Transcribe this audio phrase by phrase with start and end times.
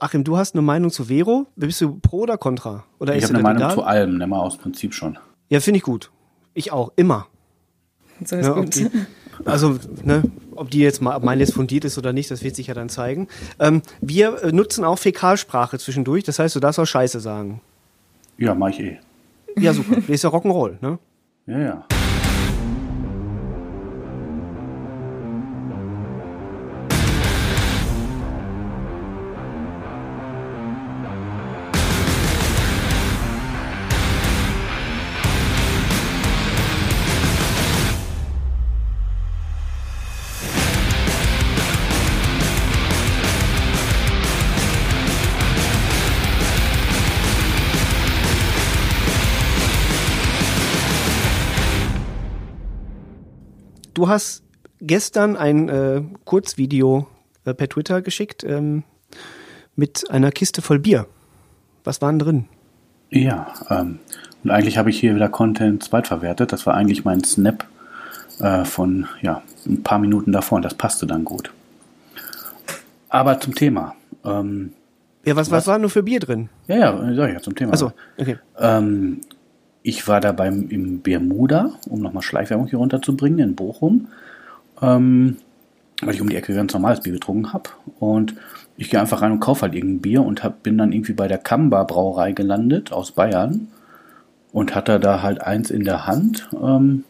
[0.00, 1.46] Achim, du hast eine Meinung zu Vero?
[1.56, 2.84] Bist du pro oder contra?
[2.98, 3.74] Oder Ich ist habe eine Meinung egal?
[3.74, 5.18] zu allem, nimm mal aus Prinzip schon.
[5.48, 6.10] Ja, finde ich gut.
[6.54, 7.26] Ich auch, immer.
[8.24, 8.74] So ist Ja, gut.
[8.74, 8.88] die,
[9.44, 10.22] also, ne,
[10.56, 12.74] ob die jetzt mal, ob meine jetzt fundiert ist oder nicht, das wird sich ja
[12.74, 13.28] dann zeigen.
[13.60, 17.60] Ähm, wir äh, nutzen auch Fäkalsprache zwischendurch, das heißt, du darfst auch Scheiße sagen.
[18.36, 18.98] Ja, mach ich eh.
[19.58, 19.96] Ja, super.
[19.96, 20.98] Das ist ja Rock'n'Roll, ne?
[21.46, 21.84] Ja, ja.
[53.98, 54.44] Du hast
[54.80, 57.08] gestern ein äh, Kurzvideo
[57.44, 58.84] äh, per Twitter geschickt ähm,
[59.74, 61.08] mit einer Kiste voll Bier.
[61.82, 62.44] Was war denn drin?
[63.10, 63.98] Ja, ähm,
[64.44, 66.52] und eigentlich habe ich hier wieder Content zweitverwertet.
[66.52, 67.66] Das war eigentlich mein Snap
[68.38, 71.52] äh, von ja, ein paar Minuten davor und das passte dann gut.
[73.08, 73.96] Aber zum Thema.
[74.24, 74.74] Ähm,
[75.24, 76.50] Ja, was, was, war nur für Bier drin?
[76.68, 77.72] ja, ja, sag ich ja zum Thema.
[77.72, 78.38] Also, okay.
[78.60, 79.22] Ähm,
[79.88, 84.08] ich war da beim, im Bermuda, um nochmal Schleichwerbung hier runterzubringen, in Bochum,
[84.82, 85.38] ähm,
[86.02, 87.70] weil ich um die Ecke ganz normales Bier getrunken habe.
[87.98, 88.34] Und
[88.76, 91.26] ich gehe einfach rein und kaufe halt irgendein Bier und hab, bin dann irgendwie bei
[91.26, 93.68] der Kamba Brauerei gelandet aus Bayern
[94.52, 97.04] und hatte da halt eins in der Hand, ähm,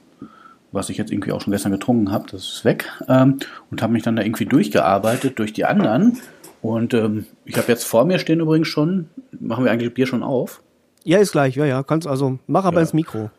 [0.70, 3.40] was ich jetzt irgendwie auch schon gestern getrunken habe, das ist weg, ähm,
[3.72, 6.18] und habe mich dann da irgendwie durchgearbeitet durch die anderen.
[6.62, 10.22] Und ähm, ich habe jetzt vor mir stehen übrigens schon, machen wir eigentlich Bier schon
[10.22, 10.62] auf.
[11.04, 11.82] Ja, ist gleich, ja, ja.
[11.82, 12.82] Kannst also, mach aber Ja.
[12.82, 13.30] ins Mikro.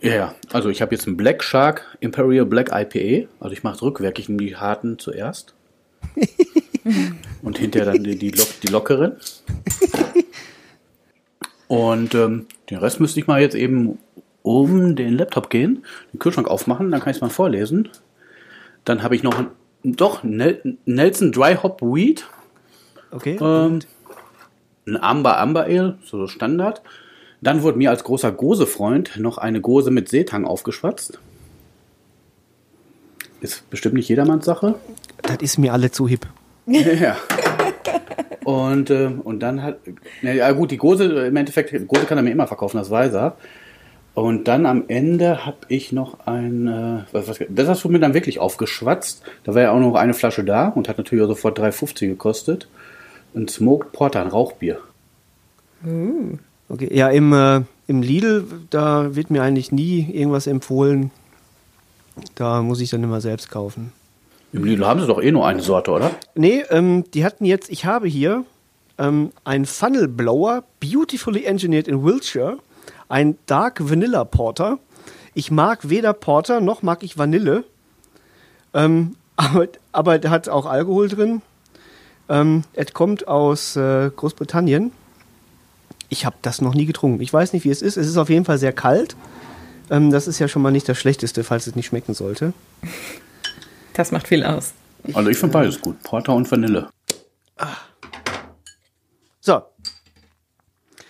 [0.00, 3.28] Ja, ja, also ich habe jetzt ein Black Shark Imperial Black IPA.
[3.40, 5.54] Also ich mache rückwärtig die harten zuerst.
[7.42, 9.16] und hinterher dann die, die, lock, die lockeren.
[11.68, 13.98] Und ähm, den Rest müsste ich mal jetzt eben
[14.42, 17.88] um den Laptop gehen, den Kühlschrank aufmachen, dann kann ich es mal vorlesen.
[18.84, 19.48] Dann habe ich noch ein,
[19.82, 22.28] doch Nel Nelson Dry Hop Wheat,
[23.10, 23.36] Okay.
[23.40, 23.80] ähm,
[24.86, 26.82] ein Amber Amber Ale, so Standard.
[27.46, 31.20] Dann wurde mir als großer Gose-Freund noch eine Gose mit Seetang aufgeschwatzt.
[33.40, 34.74] Ist bestimmt nicht jedermanns Sache.
[35.22, 36.26] Das ist mir alle zu hip.
[36.66, 37.16] Ja.
[38.42, 39.78] Und, ähm, und dann hat,
[40.22, 43.14] na ja gut, die Gose, im Endeffekt, Gose kann er mir immer verkaufen, das weiß
[43.14, 43.36] er.
[44.14, 48.00] Und dann am Ende habe ich noch ein, äh, was, was, das hast du mir
[48.00, 49.22] dann wirklich aufgeschwatzt.
[49.44, 52.68] Da war ja auch noch eine Flasche da und hat natürlich auch sofort 3,50 gekostet.
[53.36, 54.80] Ein Smoked Porter, ein Rauchbier.
[56.68, 56.88] Okay.
[56.92, 61.10] Ja, im, äh, im Lidl, da wird mir eigentlich nie irgendwas empfohlen.
[62.34, 63.92] Da muss ich dann immer selbst kaufen.
[64.52, 66.10] Im Lidl haben sie doch eh nur eine Sorte, oder?
[66.34, 68.44] Nee, ähm, die hatten jetzt, ich habe hier
[68.98, 72.58] ähm, ein Funnel Blower, beautifully engineered in Wiltshire,
[73.08, 74.78] ein Dark Vanilla Porter.
[75.34, 77.64] Ich mag weder Porter noch mag ich Vanille.
[78.72, 81.42] Ähm, aber, aber der hat auch Alkohol drin.
[82.28, 84.92] Ähm, es kommt aus äh, Großbritannien.
[86.08, 87.20] Ich habe das noch nie getrunken.
[87.20, 87.96] Ich weiß nicht, wie es ist.
[87.96, 89.16] Es ist auf jeden Fall sehr kalt.
[89.90, 92.52] Ähm, das ist ja schon mal nicht das Schlechteste, falls es nicht schmecken sollte.
[93.94, 94.72] Das macht viel aus.
[95.14, 96.02] Also ich finde beides gut.
[96.02, 96.88] Porter und Vanille.
[99.40, 99.62] So.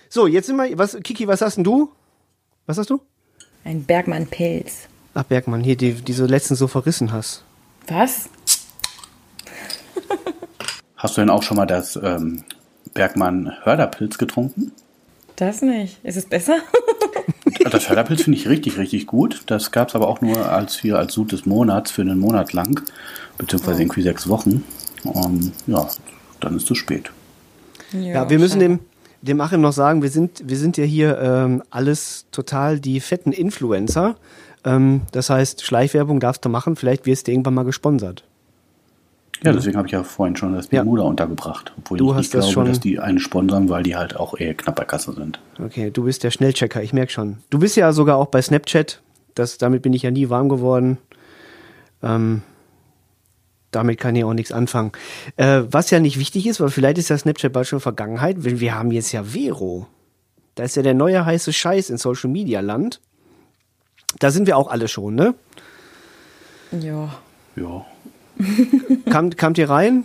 [0.09, 0.77] So, jetzt sind wir.
[0.79, 1.93] Was, Kiki, was hast denn du?
[2.67, 3.01] Was hast du?
[3.65, 4.89] Ein Bergmann-Pelz.
[5.15, 7.43] Ach, Bergmann, hier, die, die du letztens so verrissen hast.
[7.89, 8.29] Was?
[10.97, 12.45] Hast du denn auch schon mal das ähm,
[12.93, 14.73] Bergmann Hörderpilz getrunken?
[15.37, 15.99] Das nicht.
[16.03, 16.59] Ist es besser?
[17.71, 19.43] Das Hörderpilz finde ich richtig, richtig gut.
[19.47, 22.53] Das gab es aber auch nur als hier als Sud des Monats für einen Monat
[22.53, 22.81] lang,
[23.39, 24.63] beziehungsweise irgendwie sechs Wochen.
[25.03, 25.89] Und ja,
[26.41, 27.11] dann ist es spät.
[27.93, 28.81] Ja, wir müssen dem,
[29.23, 33.33] dem Achim noch sagen, wir sind, wir sind ja hier ähm, alles total die fetten
[33.33, 34.17] Influencer.
[34.65, 38.25] Ähm, das heißt, Schleichwerbung darfst du machen, vielleicht wirst du irgendwann mal gesponsert.
[39.43, 40.83] Ja, deswegen habe ich ja vorhin schon das Ja.
[40.83, 41.73] Bermuda untergebracht.
[41.79, 44.17] Obwohl Du ich hast nicht das glaube, schon- dass die einen sponsern, weil die halt
[44.17, 45.38] auch eher knapp bei Kasse sind.
[45.62, 47.38] Okay, du bist der Schnellchecker, ich merke schon.
[47.50, 49.03] Du bist ja sogar auch bei Snapchat.
[49.35, 50.97] Das, damit bin ich ja nie warm geworden.
[52.03, 52.43] Ähm,
[53.71, 54.93] damit kann ich auch nichts anfangen.
[55.37, 58.61] Äh, was ja nicht wichtig ist, weil vielleicht ist ja Snapchat bald schon Vergangenheit, weil
[58.61, 59.87] wir haben jetzt ja Vero.
[60.55, 63.00] Da ist ja der neue heiße Scheiß in Social Media Land.
[64.19, 65.35] Da sind wir auch alle schon, ne?
[66.81, 67.11] Ja.
[67.56, 67.85] Ja.
[69.11, 70.05] Kamt, kamt ihr rein?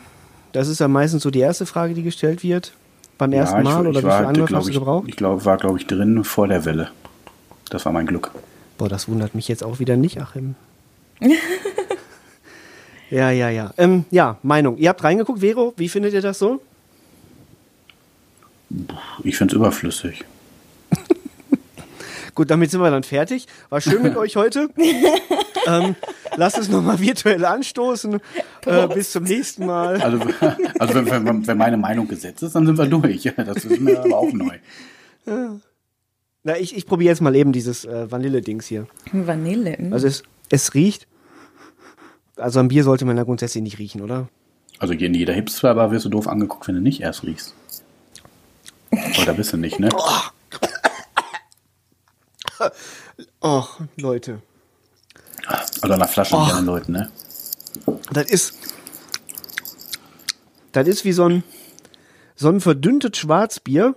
[0.51, 2.74] Das ist ja meistens so die erste Frage, die gestellt wird.
[3.18, 4.78] Beim ersten ja, ich, Mal ich oder wie war, viel Anlauf glaub hast du ich,
[4.78, 5.06] gebraucht?
[5.07, 6.92] Ich glaube, war, glaube ich, drin vor der Welle.
[7.69, 8.31] Das war mein Glück.
[8.78, 10.56] Boah, das wundert mich jetzt auch wieder nicht, Achim.
[13.10, 13.74] ja, ja, ja.
[13.78, 14.77] Ähm, ja, Meinung.
[14.77, 16.62] Ihr habt reingeguckt, Vero, wie findet ihr das so?
[19.24, 20.24] ich finde es überflüssig.
[22.36, 23.48] Gut, damit sind wir dann fertig.
[23.69, 24.69] War schön mit euch heute.
[25.68, 25.95] ähm,
[26.36, 28.19] lasst uns nochmal virtuell anstoßen.
[28.66, 30.01] Äh, bis zum nächsten Mal.
[30.01, 30.19] Also,
[30.80, 33.24] also wenn, wenn, wenn meine Meinung gesetzt ist, dann sind wir durch.
[33.36, 34.57] Das ist mir aber auch neu.
[36.44, 38.88] Na, ich, ich probiere jetzt mal eben dieses äh, Vanille-Dings hier.
[39.12, 39.77] Vanille.
[39.77, 39.94] hm?
[39.94, 41.07] Also es, es riecht.
[42.36, 44.27] Also ein Bier sollte man ja grundsätzlich nicht riechen, oder?
[44.80, 47.54] Also in jeder Hipster-Bar wirst du doof angeguckt, wenn du nicht erst riechst.
[49.22, 49.89] Oder bist du nicht, ne?
[53.44, 54.42] Och, Leute.
[55.48, 57.12] Also an der Flasche mit anderen Leuten, ne?
[58.12, 58.54] Das ist.
[60.72, 61.44] Das ist wie so ein,
[62.36, 63.96] so ein verdünntes Schwarzbier,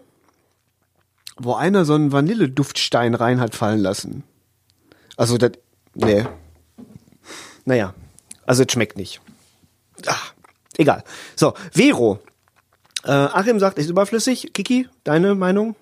[1.36, 4.24] wo einer so einen Vanilleduftstein rein hat fallen lassen.
[5.16, 5.52] Also das.
[5.94, 6.26] Nee.
[7.64, 7.94] Naja.
[8.46, 9.20] Also es schmeckt nicht.
[10.06, 10.34] Ach,
[10.76, 11.04] egal.
[11.36, 12.20] So, Vero.
[13.04, 14.52] Äh, Achim sagt, ist überflüssig.
[14.52, 15.76] Kiki, deine Meinung?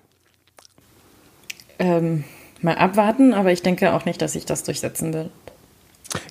[1.79, 2.23] Ähm,
[2.63, 5.29] mal abwarten, aber ich denke auch nicht, dass sich das durchsetzen wird.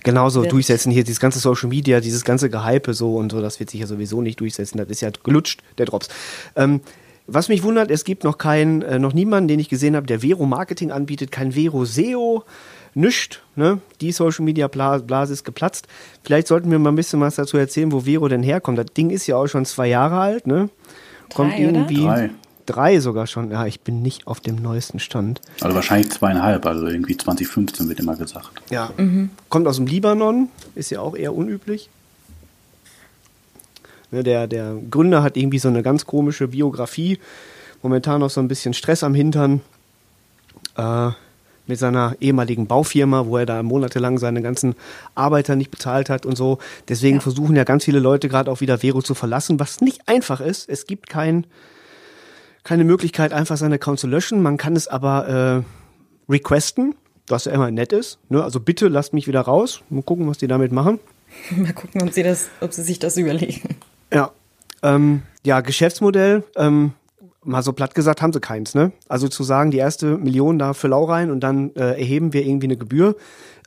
[0.05, 3.59] Genauso Wird- durchsetzen hier, dieses ganze Social Media, dieses ganze Gehype so und so, das
[3.59, 4.79] wird sich ja sowieso nicht durchsetzen.
[4.79, 6.09] Das ist ja gelutscht, der Drops.
[6.57, 6.81] Ähm,
[7.27, 10.21] was mich wundert, es gibt noch keinen, äh, noch niemanden, den ich gesehen habe, der
[10.21, 12.45] Vero Marketing anbietet, kein Vero SEO,
[12.95, 13.79] nischt, ne?
[14.01, 15.87] Die Social Media Bla- Blase ist geplatzt.
[16.23, 18.79] Vielleicht sollten wir mal ein bisschen was dazu erzählen, wo Vero denn herkommt.
[18.79, 20.69] Das Ding ist ja auch schon zwei Jahre alt, ne?
[21.35, 21.79] Kommt Drei, oder?
[21.79, 22.31] irgendwie Drei.
[22.67, 23.51] Drei sogar schon.
[23.51, 25.41] Ja, ich bin nicht auf dem neuesten Stand.
[25.61, 28.51] Also wahrscheinlich zweieinhalb, also irgendwie 2015 wird immer gesagt.
[28.71, 28.91] Ja.
[29.49, 31.89] Kommt aus dem Libanon, ist ja auch eher unüblich.
[34.11, 37.19] Ne, der, der Gründer hat irgendwie so eine ganz komische Biografie.
[37.83, 39.61] Momentan noch so ein bisschen Stress am Hintern.
[40.77, 41.11] Äh,
[41.69, 44.75] mit seiner ehemaligen Baufirma, wo er da monatelang seine ganzen
[45.15, 46.59] Arbeiter nicht bezahlt hat und so.
[46.89, 47.21] Deswegen Ja.
[47.23, 50.69] versuchen ja ganz viele Leute gerade auch wieder Vero zu verlassen, was nicht einfach ist.
[50.69, 51.47] Es gibt kein,
[52.65, 54.43] keine Möglichkeit, einfach seinen Account zu löschen.
[54.43, 55.65] Man kann es aber
[56.29, 56.95] äh, requesten,
[57.29, 58.19] was ja immer nett ist.
[58.29, 58.43] Ne?
[58.43, 59.83] Also bitte lasst mich wieder raus.
[59.91, 61.01] Mal gucken, was die damit machen.
[61.57, 63.77] Mal gucken, ob sie, das, ob sie sich das überlegen.
[64.13, 64.33] Ja.
[64.83, 66.93] Ähm, ja, Geschäftsmodell, ähm,
[67.45, 68.93] mal so platt gesagt, haben sie keins, ne?
[69.09, 72.45] Also zu sagen, die erste Million da für Lau rein und dann äh, erheben wir
[72.45, 73.17] irgendwie eine Gebühr.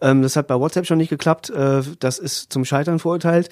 [0.02, 1.50] Ähm, das hat bei WhatsApp schon nicht geklappt.
[1.50, 3.50] Äh, das ist zum Scheitern verurteilt.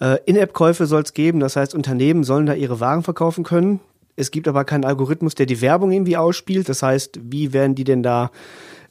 [0.00, 3.80] Äh, In-App-Käufe soll es geben, das heißt, Unternehmen sollen da ihre Waren verkaufen können.
[4.18, 6.68] Es gibt aber keinen Algorithmus, der die Werbung irgendwie ausspielt.
[6.68, 8.32] Das heißt, wie werden die denn da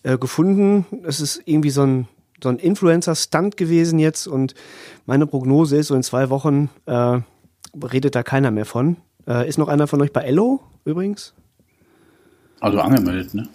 [0.04, 0.86] äh, gefunden?
[1.04, 2.08] Es ist irgendwie so ein,
[2.42, 4.56] so ein Influencer-Stunt gewesen jetzt und
[5.06, 7.20] meine Prognose ist, so in zwei Wochen äh,
[7.84, 8.96] redet da keiner mehr von.
[9.28, 11.34] Äh, ist noch einer von euch bei Ello übrigens?
[12.62, 13.50] Also angemeldet, ne?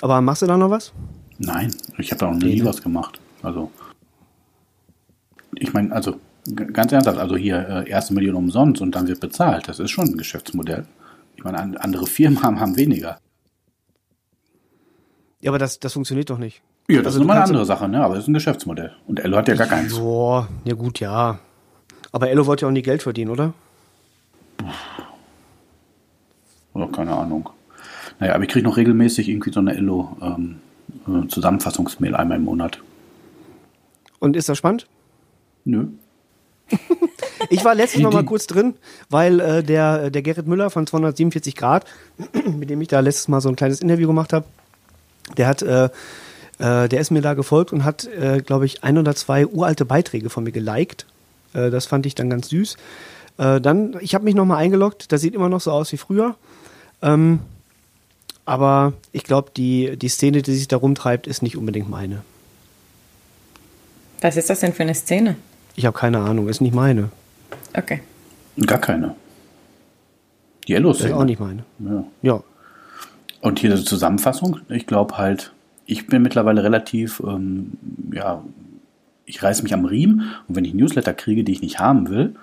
[0.00, 0.94] Aber machst du da noch was?
[1.38, 2.64] Nein, ich habe da noch nie ne?
[2.64, 3.20] was gemacht.
[3.42, 3.70] Also,
[5.56, 6.16] ich meine, also
[6.54, 9.68] ganz ernsthaft, also hier äh, erste Million umsonst und dann wird bezahlt.
[9.68, 10.86] Das ist schon ein Geschäftsmodell.
[11.36, 13.18] Ich meine, an, andere Firmen haben, haben weniger.
[15.40, 16.62] Ja, aber das, das funktioniert doch nicht.
[16.88, 18.04] Ja, das Also ist nochmal eine andere Sache, ne?
[18.04, 18.92] Aber es ist ein Geschäftsmodell.
[19.06, 19.96] Und Ello hat ja gar keins.
[19.96, 21.38] Boah, ja gut, ja.
[22.12, 23.54] Aber Ello wollte ja auch nie Geld verdienen, oder?
[26.74, 27.50] Oder keine Ahnung.
[28.18, 32.78] Naja, aber ich kriege noch regelmäßig irgendwie so eine Ello-Zusammenfassungsmail einmal im Monat.
[34.18, 34.86] Und ist das spannend?
[35.64, 35.88] Nö.
[37.50, 38.74] Ich war letztens Die- noch mal kurz drin,
[39.10, 41.84] weil äh, der, der Gerrit Müller von 247 Grad,
[42.46, 44.46] mit dem ich da letztes Mal so ein kleines Interview gemacht habe,
[45.36, 45.84] der hat, äh,
[46.58, 49.84] äh, der ist mir da gefolgt und hat, äh, glaube ich, ein oder zwei uralte
[49.84, 51.06] Beiträge von mir geliked.
[51.52, 52.76] Äh, das fand ich dann ganz süß.
[53.38, 55.12] Äh, dann, ich habe mich noch mal eingeloggt.
[55.12, 56.36] Das sieht immer noch so aus wie früher.
[57.02, 57.40] Ähm,
[58.44, 62.22] aber ich glaube, die, die Szene, die sich da rumtreibt, ist nicht unbedingt meine.
[64.20, 65.36] Was ist das denn für eine Szene?
[65.74, 67.08] Ich habe keine Ahnung, ist nicht meine.
[67.74, 68.00] Okay.
[68.66, 69.14] Gar keine.
[70.68, 71.64] Die Ellos Das ist auch nicht meine.
[71.78, 72.04] Ja.
[72.22, 72.40] Ja.
[73.40, 75.52] Und hier die Zusammenfassung, ich glaube halt,
[75.86, 77.72] ich bin mittlerweile relativ, ähm,
[78.12, 78.42] ja,
[79.26, 82.36] ich reiß mich am Riemen und wenn ich Newsletter kriege, die ich nicht haben will,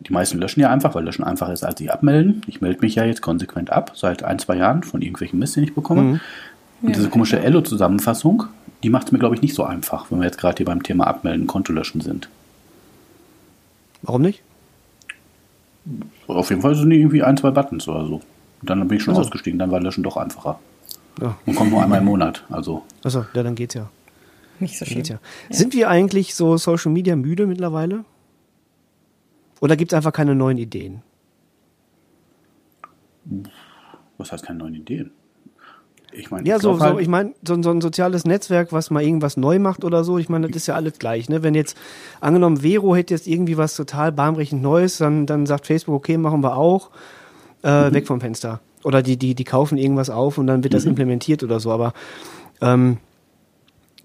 [0.00, 2.42] die meisten löschen ja einfach, weil löschen einfacher ist als sie abmelden.
[2.46, 5.64] Ich melde mich ja jetzt konsequent ab, seit ein, zwei Jahren von irgendwelchen Mist, den
[5.64, 6.02] ich bekomme.
[6.02, 6.20] Mhm.
[6.82, 6.94] Und Ja.
[6.96, 8.44] diese komische Ello-Zusammenfassung,
[8.82, 10.82] die macht es mir, glaube ich, nicht so einfach, wenn wir jetzt gerade hier beim
[10.82, 12.28] Thema Abmelden, Konto löschen sind.
[14.04, 14.42] Warum nicht?
[16.26, 18.14] Auf jeden Fall sind die irgendwie ein, zwei Buttons oder so.
[18.60, 19.22] Und dann bin ich schon Also.
[19.22, 20.58] ausgestiegen, dann war Löschen doch einfacher.
[21.20, 21.36] Ja.
[21.46, 22.44] Und kommt nur einmal im Monat.
[22.50, 23.88] Also Achso, ja, dann geht's ja.
[24.60, 24.96] Nicht so schön.
[24.96, 25.18] geht's ja.
[25.50, 28.04] Sind wir eigentlich so Social Media müde mittlerweile?
[29.60, 31.02] Oder gibt's einfach keine neuen Ideen?
[34.18, 35.10] Was heißt keine neuen Ideen?
[36.16, 38.72] Ich meine, Ja, ich so, glaub halt, so ich meine, so, so ein soziales Netzwerk,
[38.72, 41.42] was mal irgendwas neu macht oder so, ich meine, das ist ja alles gleich, ne?
[41.42, 41.76] Wenn jetzt,
[42.20, 46.42] angenommen, Vero hätte jetzt irgendwie was total bahnbrechend Neues, dann, dann sagt Facebook, okay, machen
[46.42, 46.90] wir auch.
[47.62, 48.60] äh, weg vom Fenster.
[48.84, 51.72] Oder die, die, die kaufen irgendwas auf und dann wird das implementiert oder so.
[51.72, 51.94] Aber
[52.60, 52.98] ähm,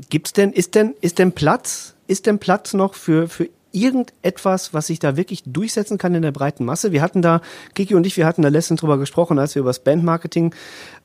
[0.10, 4.88] gibt's denn, ist denn, ist denn Platz, ist denn Platz noch für, für irgendetwas, was
[4.88, 6.92] sich da wirklich durchsetzen kann in der breiten Masse?
[6.92, 7.42] Wir hatten da,
[7.76, 10.54] Kiki und ich, wir hatten da letztens drüber gesprochen, als wir über das Bandmarketing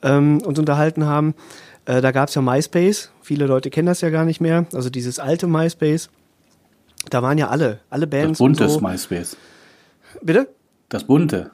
[0.02, 1.34] ähm, uns unterhalten haben.
[1.86, 3.10] Äh, da gab's ja MySpace.
[3.22, 4.66] Viele Leute kennen das ja gar nicht mehr.
[4.72, 6.08] Also dieses alte MySpace.
[7.10, 8.38] Da waren ja alle, alle Das Bands.
[8.38, 8.80] bunte und so.
[8.80, 9.36] MySpace.
[10.22, 10.48] Bitte?
[10.88, 11.50] Das bunte.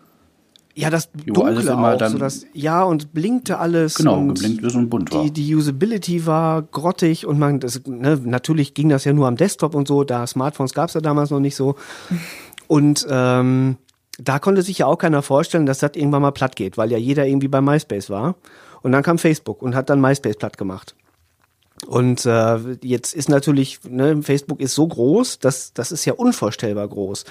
[0.81, 3.95] Ja, das Jo, Dunkle alles immer auch, dann- so das, ja, und blinkte alles.
[3.97, 5.23] Genau, und geblinkt ist und bunt war.
[5.23, 9.37] die, die Usability war grottig und man, das, ne, natürlich ging das ja nur am
[9.37, 11.77] Desktop und so, da Smartphones gab's ja damals noch nicht so.
[12.67, 13.77] Und ähm,
[14.19, 16.99] da konnte sich ja auch keiner vorstellen, dass das irgendwann mal platt geht, weil ja
[16.99, 18.35] jeder irgendwie bei MySpace war.
[18.83, 20.95] Und dann kam Facebook und hat dann MySpace platt gemacht.
[21.87, 26.87] Und äh, jetzt ist natürlich, ne, Facebook ist so groß, dass das ist ja unvorstellbar
[26.89, 27.25] groß.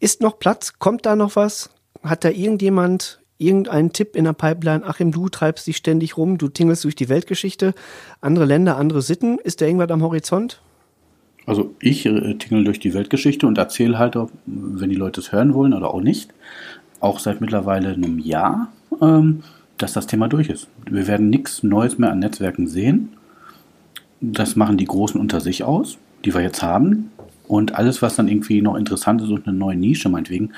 [0.00, 0.74] Ist noch Platz?
[0.78, 1.70] Kommt da noch was?
[2.02, 4.84] Hat da irgendjemand irgendeinen Tipp in der Pipeline?
[4.84, 7.74] Achim, du treibst dich ständig rum, du tingelst durch die Weltgeschichte,
[8.20, 9.38] andere Länder, andere Sitten.
[9.38, 10.60] Ist da irgendwas am Horizont?
[11.46, 15.54] Also ich äh, tingle durch die Weltgeschichte und erzähle halt, wenn die Leute es hören
[15.54, 16.34] wollen oder auch nicht,
[17.00, 19.42] auch seit mittlerweile einem Jahr, ähm,
[19.78, 20.68] dass das Thema durch ist.
[20.90, 23.14] Wir werden nichts Neues mehr an Netzwerken sehen.
[24.20, 27.12] Das machen die Großen unter sich aus, die wir jetzt haben.
[27.48, 30.52] Und alles, was dann irgendwie noch interessant ist und eine neue Nische, meinetwegen,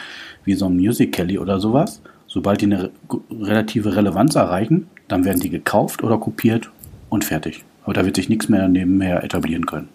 [0.45, 5.25] wie so ein Music Kelly oder sowas, sobald die eine re relative Relevanz erreichen, dann
[5.25, 6.71] werden die gekauft oder kopiert
[7.09, 7.65] und fertig.
[7.85, 9.89] Aber da wird sich nichts mehr nebenher etablieren können.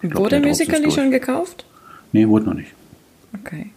[0.00, 1.64] glaub, Wurde Musical.ly schon gekauft?
[2.12, 2.72] Nee, wurde noch nicht.
[3.40, 3.70] Okay.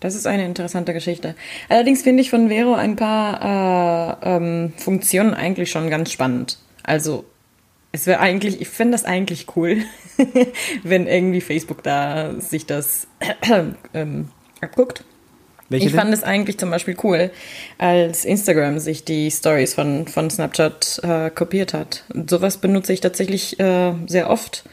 [0.00, 1.34] Das ist eine interessante Geschichte.
[1.68, 6.58] Allerdings finde ich von Vero ein paar äh, ähm, Funktionen eigentlich schon ganz spannend.
[6.82, 7.24] Also,
[7.94, 9.84] es wäre eigentlich, ich finde das eigentlich cool,
[10.82, 13.06] wenn irgendwie Facebook da sich das
[13.94, 14.28] ähm,
[14.60, 15.04] abguckt.
[15.68, 16.00] Welche ich denn?
[16.00, 17.30] fand es eigentlich zum Beispiel cool,
[17.78, 22.04] als Instagram sich die Stories von, von Snapchat äh, kopiert hat.
[22.28, 24.64] Sowas benutze ich tatsächlich äh, sehr oft.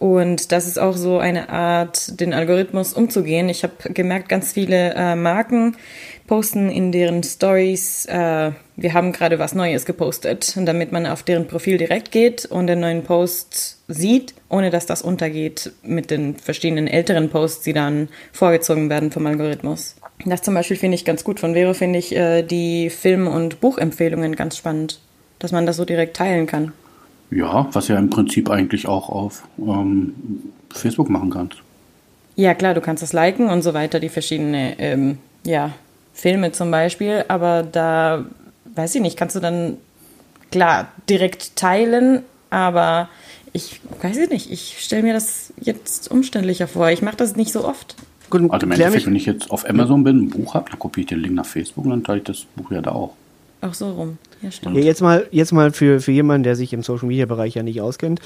[0.00, 3.50] Und das ist auch so eine Art, den Algorithmus umzugehen.
[3.50, 5.76] Ich habe gemerkt, ganz viele äh, Marken
[6.26, 11.22] posten in deren Stories, äh, wir haben gerade was Neues gepostet, und damit man auf
[11.22, 16.36] deren Profil direkt geht und den neuen Post sieht, ohne dass das untergeht mit den
[16.36, 19.96] verschiedenen älteren Posts, die dann vorgezogen werden vom Algorithmus.
[20.24, 21.40] Das zum Beispiel finde ich ganz gut.
[21.40, 25.00] Von Vero finde ich äh, die Film- und Buchempfehlungen ganz spannend,
[25.38, 26.72] dass man das so direkt teilen kann.
[27.30, 30.14] Ja, was ja im Prinzip eigentlich auch auf ähm,
[30.70, 31.56] Facebook machen kannst.
[32.36, 35.72] Ja, klar, du kannst das liken und so weiter, die verschiedenen ähm, ja,
[36.12, 38.24] Filme zum Beispiel, aber da,
[38.74, 39.76] weiß ich nicht, kannst du dann,
[40.50, 43.08] klar, direkt teilen, aber
[43.52, 46.90] ich weiß ich nicht, ich stelle mir das jetzt umständlicher vor.
[46.90, 47.96] Ich mache das nicht so oft.
[48.30, 51.02] Gut, Also im Endeffekt, wenn ich jetzt auf Amazon bin, ein Buch habe, dann kopiere
[51.02, 53.14] ich den Link nach Facebook und dann teile ich das Buch ja da auch.
[53.60, 54.18] Auch so rum.
[54.40, 54.76] Ja, stimmt.
[54.76, 57.62] ja, jetzt mal, jetzt mal für, für jemanden, der sich im Social Media Bereich ja
[57.62, 58.20] nicht auskennt.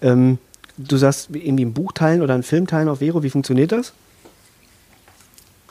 [0.00, 0.38] Ähm,
[0.78, 3.92] du sagst, irgendwie ein Buch teilen oder einen Film teilen auf Vero, wie funktioniert das?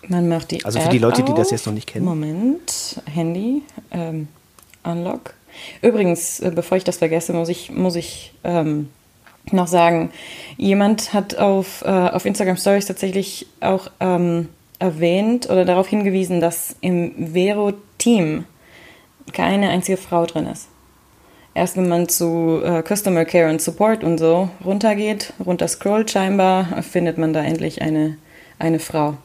[0.08, 1.52] Man macht die Also für App die Leute, die das auf.
[1.52, 2.06] jetzt noch nicht kennen.
[2.06, 4.28] Moment, Handy, ähm,
[4.84, 5.34] Unlock.
[5.82, 8.90] Übrigens, äh, bevor ich das vergesse, muss ich, muss ich ähm,
[9.54, 10.12] noch sagen,
[10.58, 14.50] jemand hat auf, äh, auf Instagram Stories tatsächlich auch ähm,
[14.80, 18.46] erwähnt oder darauf hingewiesen, dass im Vero-Team
[19.34, 20.70] keine einzige Frau drin ist.
[21.54, 26.84] Erst wenn man zu äh, Customer Care und Support und so runtergeht, runter scrollt scheinbar,
[26.84, 28.18] findet man da endlich eine,
[28.60, 29.16] eine Frau.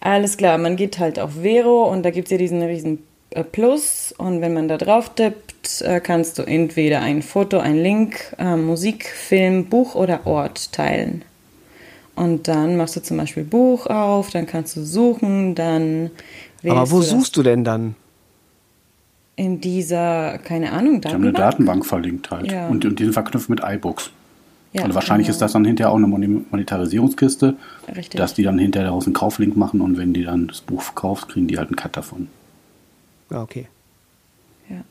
[0.00, 3.04] Alles klar, man geht halt auf Vero und da gibt es ja diesen riesen
[3.52, 8.34] Plus und wenn man da drauf tippt, äh, kannst du entweder ein Foto, ein Link,
[8.38, 11.22] äh, Musik, Film, Buch oder Ort teilen.
[12.16, 16.10] Und dann machst du zum Beispiel Buch auf, dann kannst du suchen, dann
[16.64, 17.94] Aber wo suchst du denn dann?
[19.36, 21.36] In dieser, keine Ahnung, Die haben eine Datenbank?
[21.36, 22.50] Datenbank verlinkt halt.
[22.50, 22.68] Ja.
[22.68, 24.10] Und, und die sind verknüpft mit iBooks.
[24.72, 25.34] Ja, also wahrscheinlich genau.
[25.36, 27.56] ist das dann hinterher auch eine Monetarisierungskiste,
[27.96, 28.18] Richtig.
[28.18, 31.28] dass die dann hinterher daraus einen Kauflink machen und wenn die dann das Buch verkaufst,
[31.28, 32.28] kriegen die halt einen Cut davon.
[33.30, 33.68] Ah, okay.
[34.68, 34.82] Ja.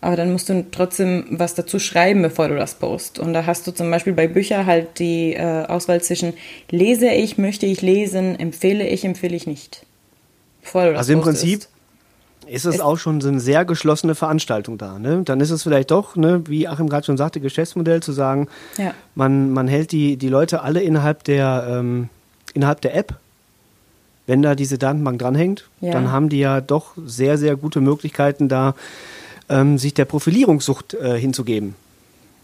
[0.00, 3.18] Aber dann musst du trotzdem was dazu schreiben, bevor du das postst.
[3.18, 6.32] Und da hast du zum Beispiel bei Büchern halt die äh, Auswahl zwischen
[6.70, 9.84] lese ich, möchte ich lesen, empfehle ich, empfehle ich nicht.
[10.62, 11.42] Bevor du das Also im postest.
[11.44, 11.68] Prinzip
[12.46, 14.98] ist es Es- auch schon so eine sehr geschlossene Veranstaltung da.
[14.98, 15.22] Ne?
[15.24, 18.94] Dann ist es vielleicht doch, ne, wie Achim gerade schon sagte, Geschäftsmodell zu sagen, Ja.
[19.14, 22.08] man, man hält die, die Leute alle innerhalb der, ähm,
[22.54, 23.18] innerhalb der App.
[24.30, 25.90] Wenn da diese Datenbank dranhängt, Ja.
[25.90, 28.76] dann haben die ja doch sehr, sehr gute Möglichkeiten, da
[29.48, 31.74] ähm, sich der Profilierungssucht äh, hinzugeben.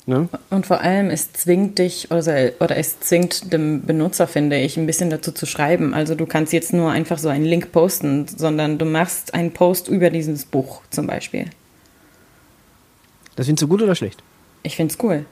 [0.05, 0.29] Ne?
[0.51, 4.87] Und vor allem, es zwingt dich oder, oder es zwingt dem Benutzer, finde ich, ein
[4.87, 5.95] bisschen dazu zu schreiben.
[5.95, 9.87] Also du kannst jetzt nur einfach so einen Link posten, sondern du machst einen Post
[9.87, 11.45] über dieses Buch zum Beispiel.
[13.37, 14.25] Das findest du gut oder schlecht?
[14.65, 15.25] Ich finde es cool.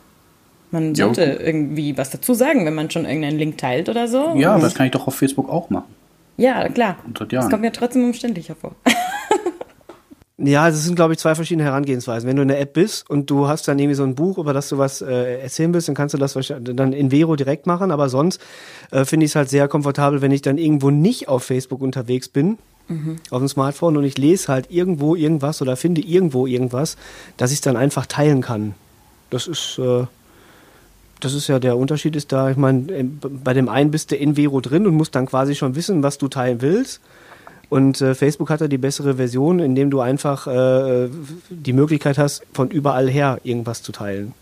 [0.71, 1.41] Man sollte Jo.
[1.47, 4.35] irgendwie was dazu sagen, wenn man schon irgendeinen Link teilt oder so.
[4.37, 5.93] Ja, das kann ich doch auf Facebook auch machen.
[6.37, 6.97] Ja klar.
[7.29, 8.75] Das kommt mir trotzdem umständlicher vor.
[10.37, 12.29] Ja, das sind, glaube ich, zwei verschiedene Herangehensweisen.
[12.29, 14.53] Wenn du in der App bist und du hast dann irgendwie so ein Buch, über
[14.53, 17.69] das du was äh, erzählen willst, dann kannst du das wahrscheinlich dann in Vero direkt
[17.69, 17.93] machen.
[17.93, 18.41] Aber sonst
[18.91, 22.29] äh, finde ich es halt sehr komfortabel, wenn ich dann irgendwo nicht auf Facebook unterwegs
[22.29, 22.59] bin,
[23.31, 26.97] auf dem Smartphone und ich lese halt irgendwo irgendwas oder finde irgendwo irgendwas,
[27.37, 28.75] dass ich es dann einfach teilen kann.
[29.31, 30.05] Das ist, äh,
[31.25, 34.17] das ist ja der Unterschied ist da, ich meine, äh, bei dem einen bist du
[34.17, 37.01] in Vero drin und musst dann quasi schon wissen, was du teilen willst.
[37.71, 41.09] Und äh, Facebook hat da die bessere Version, indem du einfach äh,
[41.49, 44.33] die Möglichkeit hast, von überall her irgendwas zu teilen.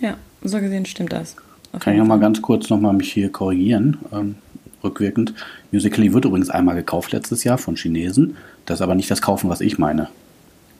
[0.00, 1.36] Ja, so gesehen stimmt das.
[1.72, 4.36] Auf Kann ich jeden noch mal ganz kurz noch mal mich hier korrigieren, ähm,
[4.82, 5.34] rückwirkend.
[5.72, 8.36] Musical.ly wird übrigens einmal gekauft letztes Jahr von Chinesen.
[8.64, 10.08] Das ist aber nicht das Kaufen, was ich meine.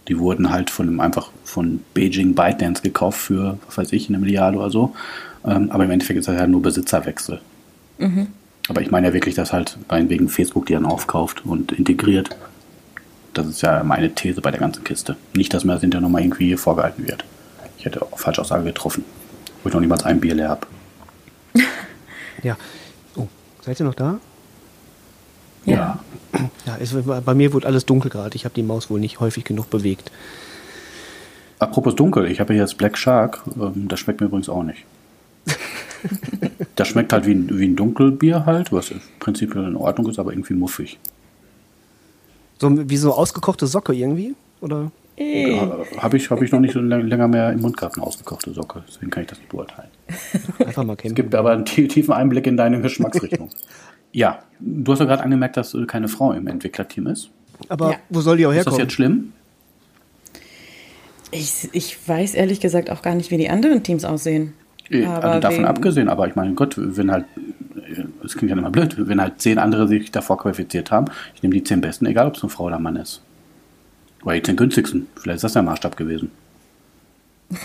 [0.08, 4.18] Die wurden halt von einem, einfach von Beijing ByteDance gekauft für, was weiß ich, eine
[4.18, 4.94] Milliarde oder so.
[5.44, 7.40] Ähm, aber im Endeffekt ist das ja nur Besitzerwechsel.
[8.68, 12.36] Aber ich meine ja wirklich, dass halt wegen Facebook die dann aufkauft und integriert.
[13.34, 15.16] Das ist ja meine These bei der ganzen Kiste.
[15.34, 17.24] Nicht, dass mir das hinterher nochmal irgendwie hier vorgehalten wird.
[17.78, 19.04] Ich hätte auch Falschaussage getroffen.
[19.62, 20.66] Wo ich noch niemals ein Bier leer habe.
[22.44, 22.56] Ja.
[23.16, 23.26] Oh,
[23.62, 24.20] seid ihr noch da?
[25.64, 25.74] Ja.
[25.74, 25.98] Ja,
[26.80, 26.94] es,
[27.24, 28.36] bei mir wurde alles dunkel gerade.
[28.36, 30.10] Ich habe die Maus wohl nicht häufig genug bewegt.
[31.58, 33.42] Apropos dunkel, ich habe hier jetzt Black Shark.
[33.60, 34.84] Ähm, das schmeckt mir übrigens auch nicht.
[36.76, 40.18] das schmeckt halt wie ein, wie ein Dunkelbier halt, was im Prinzip in Ordnung ist,
[40.18, 40.98] aber irgendwie muffig.
[42.60, 44.34] So wie so ausgekochte Socke irgendwie?
[44.60, 44.90] Oder?
[45.16, 48.52] Ja, habe ich, hab ich noch nicht so länger mehr im Mund gehabt, eine ausgekochte
[48.52, 48.84] Socke.
[48.86, 49.88] Deswegen kann ich das nicht beurteilen.
[50.64, 51.12] Einfach mal kennen.
[51.12, 53.50] Es gibt aber einen tie- tiefen Einblick in deine Geschmacksrichtung.
[54.18, 57.30] ja, du hast ja gerade angemerkt, dass keine Frau im Entwicklerteam ist.
[57.68, 57.96] Aber Ja.
[58.10, 58.80] wo soll die auch Ist das herkommen?
[58.80, 59.32] jetzt schlimm?
[61.30, 64.54] Ich, ich weiß ehrlich gesagt auch gar nicht, wie die anderen Teams aussehen.
[64.90, 67.26] Äh, Aber also davon abgesehen, aber ich meine, Gott, wenn halt,
[67.76, 71.42] äh, es klingt ja immer blöd, wenn halt zehn andere sich davor qualifiziert haben, ich
[71.42, 73.20] nehme die zehn besten, egal ob es eine Frau oder ein Mann ist.
[74.24, 76.30] Oder die zehn günstigsten, vielleicht ist das der Maßstab gewesen.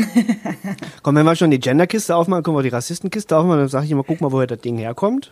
[1.02, 3.92] Komm, wenn wir schon die Genderkiste aufmachen, können wir die Rassistenkiste aufmachen, dann sage ich
[3.92, 5.32] immer, guck mal, woher das Ding herkommt.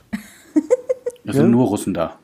[1.25, 1.41] Es Ja.
[1.41, 2.17] sind nur Russen da.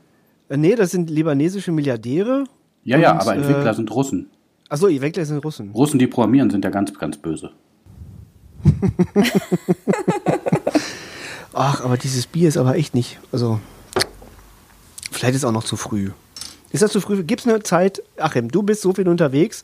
[0.49, 2.45] Äh, nee, das sind libanesische Milliardäre.
[2.83, 4.29] Ja, ja, Und, aber Entwickler äh, sind Russen.
[4.69, 5.71] Achso, ihr Weckler sind Russen.
[5.71, 7.51] Russen, die programmieren, sind ja ganz, ganz böse.
[11.53, 13.19] Ach, aber dieses Bier ist aber echt nicht.
[13.31, 13.60] Also,
[15.12, 16.12] vielleicht ist es auch noch zu früh.
[16.71, 17.23] Ist das zu früh?
[17.23, 18.03] Gibt es eine Zeit?
[18.17, 19.63] Achim, du bist so viel unterwegs.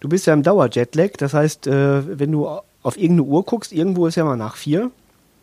[0.00, 1.16] Du bist ja im Dauerjetlag.
[1.18, 2.46] Das heißt, äh, wenn du
[2.82, 4.90] auf irgendeine Uhr guckst, irgendwo ist ja mal nach vier.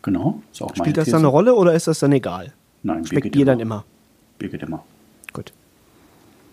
[0.02, 1.16] Genau, ist auch Spielt das These.
[1.16, 2.52] dann eine Rolle oder ist das dann egal?
[2.86, 3.52] Nein, Bier Schmeckt geht Bier immer.
[3.52, 3.84] dann immer?
[4.38, 4.84] Bier geht immer.
[5.32, 5.52] Gut.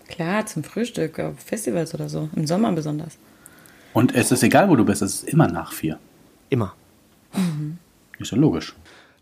[0.08, 2.28] Klar, zum Frühstück, auf Festivals oder so.
[2.34, 3.16] Im Sommer besonders.
[3.92, 5.98] Und es ist egal, wo du bist, es ist immer nach vier.
[6.50, 6.74] Immer.
[8.18, 8.74] Ist ja logisch.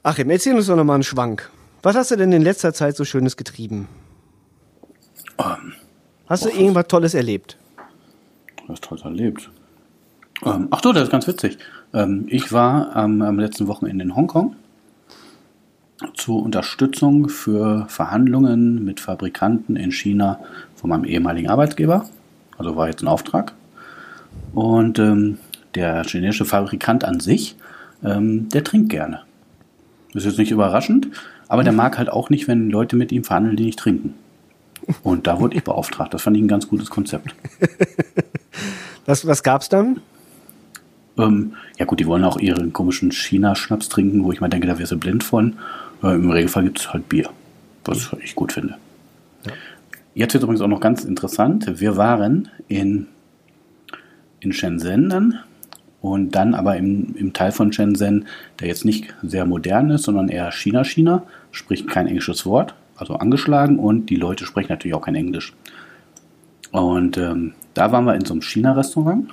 [0.03, 1.51] Achim, erzähl uns doch nochmal einen Schwank.
[1.83, 3.89] Was hast du denn in letzter Zeit so Schönes getrieben?
[5.39, 5.75] Ähm,
[6.27, 7.59] Hast du irgendwas Tolles erlebt?
[8.67, 9.51] Du hast toll erlebt.
[10.45, 11.59] Ähm, ach so, das ist ganz witzig.
[11.93, 14.57] Ähm, ich war am, am letzten Wochenende in Hongkong
[16.15, 20.41] zur Unterstützung für Verhandlungen mit Fabrikanten in China
[20.77, 22.09] von meinem ehemaligen Arbeitgeber.
[22.59, 23.53] Also war jetzt ein Auftrag.
[24.55, 25.39] Und ähm,
[25.75, 27.57] der chinesische Fabrikant an sich,
[28.05, 29.23] ähm, der trinkt gerne.
[30.13, 31.09] Das ist jetzt nicht überraschend,
[31.49, 34.15] aber der mag halt auch nicht, wenn Leute mit ihm verhandeln, die nicht trinken.
[35.03, 36.13] Und da wurde ich beauftragt.
[36.13, 37.35] Das fand ich ein ganz gutes Konzept.
[39.07, 40.01] Was, was gab's dann?
[41.19, 44.79] Ähm, ja gut, die wollen auch ihren komischen China-Schnaps trinken, wo ich mal denke, da
[44.79, 45.55] wirst du blind von.
[46.03, 47.29] Äh, Im Regelfall gibt es halt Bier,
[47.85, 48.77] was ich gut finde.
[50.15, 51.81] Jetzt wird übrigens auch noch ganz interessant.
[51.81, 53.07] Wir waren in,
[54.41, 55.39] in Shenzhen dann
[56.03, 58.27] und dann aber im, im Teil von Shenzhen,
[58.61, 63.79] der jetzt nicht sehr modern ist, sondern eher China-China, spricht kein englisches Wort, also angeschlagen
[63.79, 65.55] und die Leute sprechen natürlich auch kein Englisch.
[66.73, 69.31] Und ähm, da waren wir in so einem China-Restaurant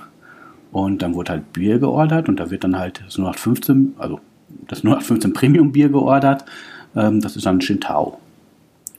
[0.72, 4.20] und dann wurde halt Bier geordert und da wird dann halt das 0815, also
[4.68, 6.44] das 0815 Premium Bier geordert.
[6.94, 8.18] Ähm, das ist dann Shintao.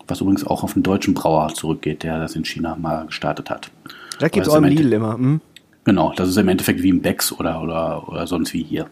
[0.07, 3.71] Was übrigens auch auf einen deutschen Brauer zurückgeht, der das in China mal gestartet hat.
[4.19, 5.13] Da gibt's Also auch im Lidl immer.
[5.13, 5.41] Hm?
[5.83, 8.87] Genau, das ist im Endeffekt wie ein Becks oder, oder, oder sonst wie hier.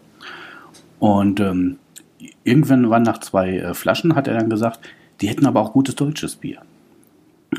[1.00, 1.78] Und ähm,
[2.44, 4.80] irgendwann waren nach zwei äh, Flaschen, hat er dann gesagt,
[5.22, 6.62] die hätten aber auch gutes deutsches Bier.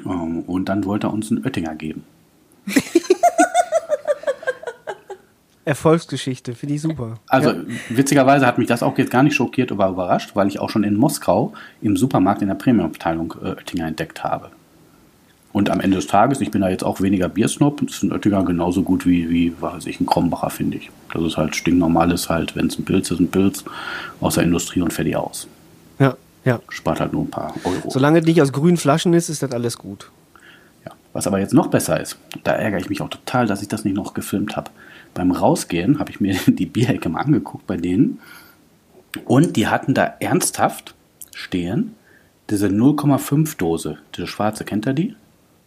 [0.04, 2.04] Ähm, und dann wollte er uns einen Oettinger geben.
[5.64, 7.18] Erfolgsgeschichte, finde ich super.
[7.28, 7.62] Also ja.
[7.90, 10.84] witzigerweise hat mich das auch jetzt gar nicht schockiert oder überrascht, weil ich auch schon
[10.84, 14.50] in Moskau im Supermarkt in der Premium-Abteilung äh, Oettinger entdeckt habe.
[15.52, 18.44] Und am Ende des Tages, ich bin da jetzt auch weniger Biersnob, ist ein Oettinger
[18.44, 20.90] genauso gut wie, wie weiß ich, ein Krombacher, finde ich.
[21.12, 23.64] Das ist halt stinknormales halt, wenn es ein Pilz ist, ein Pilz
[24.20, 25.48] aus der Industrie und fertig aus.
[25.98, 26.60] Ja, ja.
[26.68, 27.90] Spart halt nur ein paar Euro.
[27.90, 30.10] Solange nicht aus grünen Flaschen ist, ist das alles gut.
[30.86, 30.92] Ja.
[31.12, 33.84] Was aber jetzt noch besser ist, da ärgere ich mich auch total, dass ich das
[33.84, 34.70] nicht noch gefilmt habe.
[35.14, 38.18] Beim Rausgehen habe ich mir die Bierecke mal angeguckt bei denen.
[39.24, 40.94] Und die hatten da ernsthaft
[41.34, 41.94] stehen
[42.48, 45.14] diese 0,5 Dose, diese schwarze, kennt ihr die?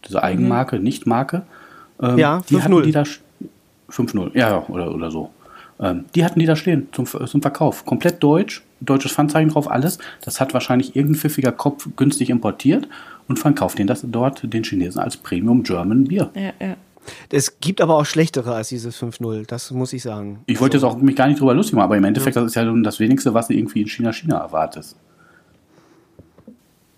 [0.07, 0.83] diese Eigenmarke, mhm.
[0.83, 1.43] Nichtmarke.
[2.01, 2.81] Ähm, ja, 5-0.
[2.83, 3.03] Die da
[3.89, 5.31] 5-0, ja, oder, oder so.
[5.79, 7.85] Ähm, die hatten die da stehen zum, zum Verkauf.
[7.85, 9.99] Komplett deutsch, deutsches Pfandzeichen drauf, alles.
[10.21, 12.87] Das hat wahrscheinlich irgendein pfiffiger Kopf günstig importiert
[13.27, 16.29] und verkauft den das dort den Chinesen als Premium German Bier.
[16.35, 16.75] Ja, ja.
[17.29, 20.41] Es gibt aber auch schlechtere als dieses 5-0, das muss ich sagen.
[20.45, 22.41] Ich wollte also, jetzt auch mich gar nicht drüber lustig machen, aber im Endeffekt, ja.
[22.41, 24.95] das ist ja das wenigste, was du irgendwie in China, China erwartest.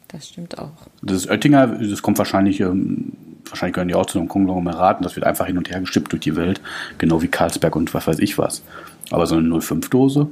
[0.08, 0.72] Das stimmt auch.
[1.02, 3.14] Das ist Oettinger, das kommt wahrscheinlich, ähm,
[3.50, 6.12] wahrscheinlich gehören die auch zu einem Konglomerat und das wird einfach hin und her gestippt
[6.12, 6.62] durch die Welt,
[6.98, 8.64] genau wie Karlsberg und was weiß ich was.
[9.12, 10.28] Aber so eine 05-Dose.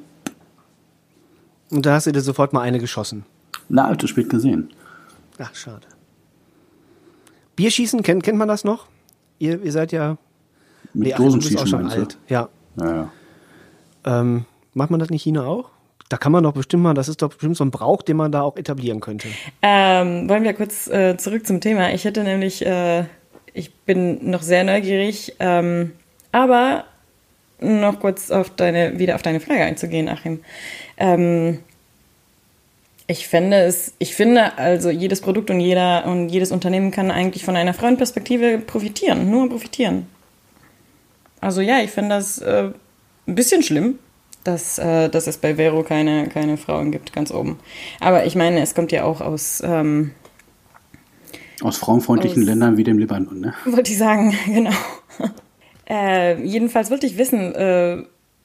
[1.71, 3.25] Und da hast du dir sofort mal eine geschossen.
[3.69, 4.69] Na, zu spät gesehen.
[5.39, 5.87] Ach, schade.
[7.55, 8.87] Bierschießen, kennt, kennt man das noch?
[9.43, 10.17] Ihr, ihr seid ja.
[10.93, 12.17] Mit nee, Dosenschießen auch schon alt.
[12.29, 12.47] Ja.
[12.79, 13.11] ja, ja.
[14.05, 15.69] Ähm, macht man das nicht China auch?
[16.07, 18.31] Da kann man doch bestimmt mal, das ist doch bestimmt so ein Brauch, den man
[18.31, 19.27] da auch etablieren könnte.
[19.61, 21.93] Ähm, wollen wir kurz äh, zurück zum Thema.
[21.93, 23.03] Ich hätte nämlich, äh,
[23.53, 25.91] ich bin noch sehr neugierig, ähm,
[26.31, 26.85] aber
[27.59, 30.39] noch kurz auf deine, wieder auf deine Frage einzugehen, Achim.
[30.95, 31.59] Ähm,
[33.07, 37.43] ich finde es, ich finde also jedes Produkt und jeder und jedes Unternehmen kann eigentlich
[37.43, 40.07] von einer Frauenperspektive profitieren, nur profitieren.
[41.41, 42.71] Also ja, ich finde das äh,
[43.27, 43.99] ein bisschen schlimm,
[44.43, 47.59] dass, äh, dass es bei Vero keine, keine Frauen gibt, ganz oben.
[47.99, 49.61] Aber ich meine, es kommt ja auch aus.
[49.65, 50.11] Ähm,
[51.61, 53.53] aus frauenfreundlichen aus, Ländern wie dem Libanon, ne?
[53.65, 54.71] Wollte ich sagen, genau.
[55.89, 58.03] äh, jedenfalls wollte ich wissen, äh,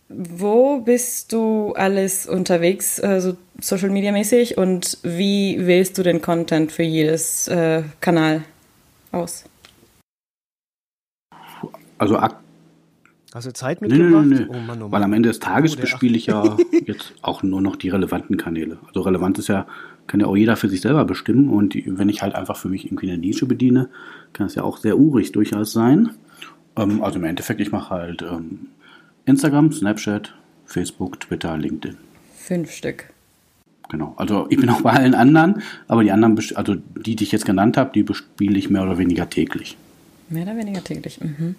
[0.09, 6.23] wo bist du alles unterwegs, äh, so Social Media mäßig, und wie wählst du den
[6.23, 8.43] Content für jedes äh, Kanal
[9.13, 9.45] aus?
[11.99, 12.37] Also ak
[13.35, 14.25] Hast du Zeit mitgebracht?
[14.25, 14.47] Nö, nö, nö.
[14.49, 14.93] Oh Mann, oh Mann.
[14.93, 18.39] Weil am Ende des Tages oh, bespiele ich ja jetzt auch nur noch die relevanten
[18.39, 18.79] Kanäle.
[18.87, 19.67] Also relevant ist ja,
[20.07, 21.51] kann ja auch jeder für sich selber bestimmen.
[21.51, 23.91] Und die, wenn ich halt einfach für mich irgendwie eine Nische bediene,
[24.33, 26.15] kann es ja auch sehr urig durchaus sein.
[26.77, 28.69] Ähm, also im Endeffekt, ich mache halt ähm,
[29.29, 31.97] Instagram, Snapchat, Facebook, Twitter, LinkedIn.
[32.35, 33.11] Fünf Stück.
[33.91, 34.15] Genau.
[34.17, 37.47] Also ich bin auch bei allen anderen, aber die anderen, also die, die ich jetzt
[37.47, 39.77] genannt habe, die bespiele ich mehr oder weniger täglich.
[40.29, 41.21] Mehr oder weniger täglich.
[41.21, 41.57] Mhm.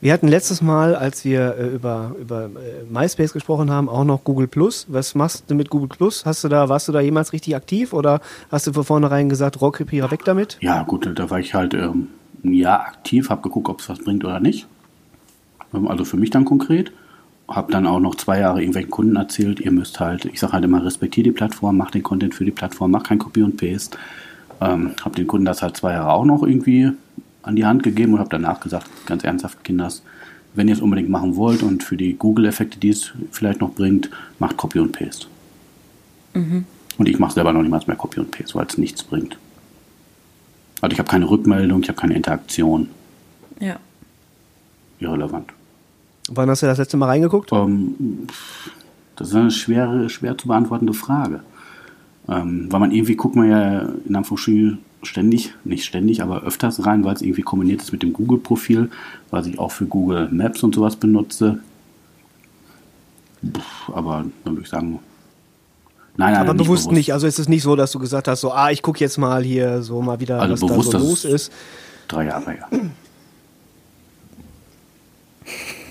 [0.00, 4.22] Wir hatten letztes Mal, als wir äh, über, über äh, MySpace gesprochen haben, auch noch
[4.22, 4.86] Google Plus.
[4.88, 6.24] Was machst du mit Google Plus?
[6.24, 9.60] Hast du da, warst du da jemals richtig aktiv oder hast du von vornherein gesagt,
[9.60, 10.56] Rohrkrepierer weg damit?
[10.60, 12.08] Ja, gut, da war ich halt ähm,
[12.44, 14.68] ein Jahr aktiv, habe geguckt, ob es was bringt oder nicht.
[15.74, 16.92] Ähm, also für mich dann konkret.
[17.48, 20.64] Habe dann auch noch zwei Jahre irgendwelchen Kunden erzählt, ihr müsst halt, ich sage halt
[20.64, 23.96] immer, respektiert die Plattform, macht den Content für die Plattform, macht kein Copy und Paste.
[24.60, 26.90] Ähm, habe den Kunden das halt zwei Jahre auch noch irgendwie
[27.42, 30.02] an die Hand gegeben und habe danach gesagt, ganz ernsthaft, Kinders,
[30.54, 34.10] wenn ihr es unbedingt machen wollt und für die Google-Effekte, die es vielleicht noch bringt,
[34.38, 35.26] macht Copy und Paste.
[36.34, 36.64] Mhm.
[36.98, 39.38] Und ich mache selber noch niemals mehr Copy und Paste, weil es nichts bringt.
[40.80, 42.88] Also ich habe keine Rückmeldung, ich habe keine Interaktion.
[43.60, 43.76] Ja.
[44.98, 45.52] Irrelevant.
[46.28, 47.52] Wann hast du das letzte Mal reingeguckt?
[47.52, 48.26] Um, ähm,
[49.16, 51.40] das ist eine schwere, schwer zu beantwortende Frage.
[52.28, 57.04] Ähm, weil man irgendwie guckt man ja in Anführungsstrichen ständig, nicht ständig, aber öfters rein,
[57.04, 58.90] weil es irgendwie kombiniert ist mit dem Google-Profil,
[59.30, 61.60] was ich auch für Google Maps und sowas benutze.
[63.92, 64.98] Aber dann würde ich sagen,
[66.16, 67.12] Nein, aber nicht bewusst, bewusst, nicht.
[67.12, 69.44] Also ist es nicht so, dass du gesagt hast, so, ah, ich gucke jetzt mal
[69.44, 71.52] hier so mal wieder, also was bewusst, da so los ist.
[72.08, 72.68] Drei Jahre, ja.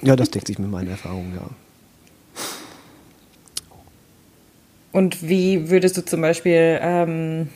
[0.02, 1.50] Ja, das deckt sich mit meinen Erfahrungen, ja.
[4.92, 7.50] Und wie würdest du zum Beispiel ähm,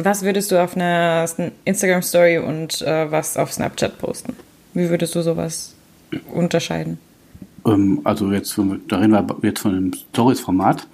[0.00, 1.26] was würdest du auf einer
[1.64, 4.36] Instagram Story und äh, was auf Snapchat posten?
[4.72, 5.74] Wie würdest du sowas
[6.32, 6.98] unterscheiden?
[7.66, 10.86] Ähm, also jetzt, da reden wir jetzt von dem Stories-Format.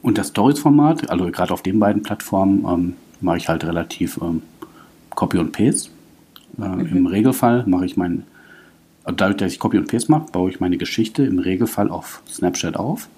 [0.00, 4.40] Und das Stories-Format, also gerade auf den beiden Plattformen, ähm, mache ich halt relativ ähm,
[5.10, 5.90] Copy und Paste.
[6.58, 6.96] Äh, mhm.
[6.96, 8.24] Im Regelfall mache ich mein,
[9.06, 12.22] also dadurch, dass ich Copy und Paste mache, baue ich meine Geschichte im Regelfall auf
[12.28, 13.08] Snapchat auf.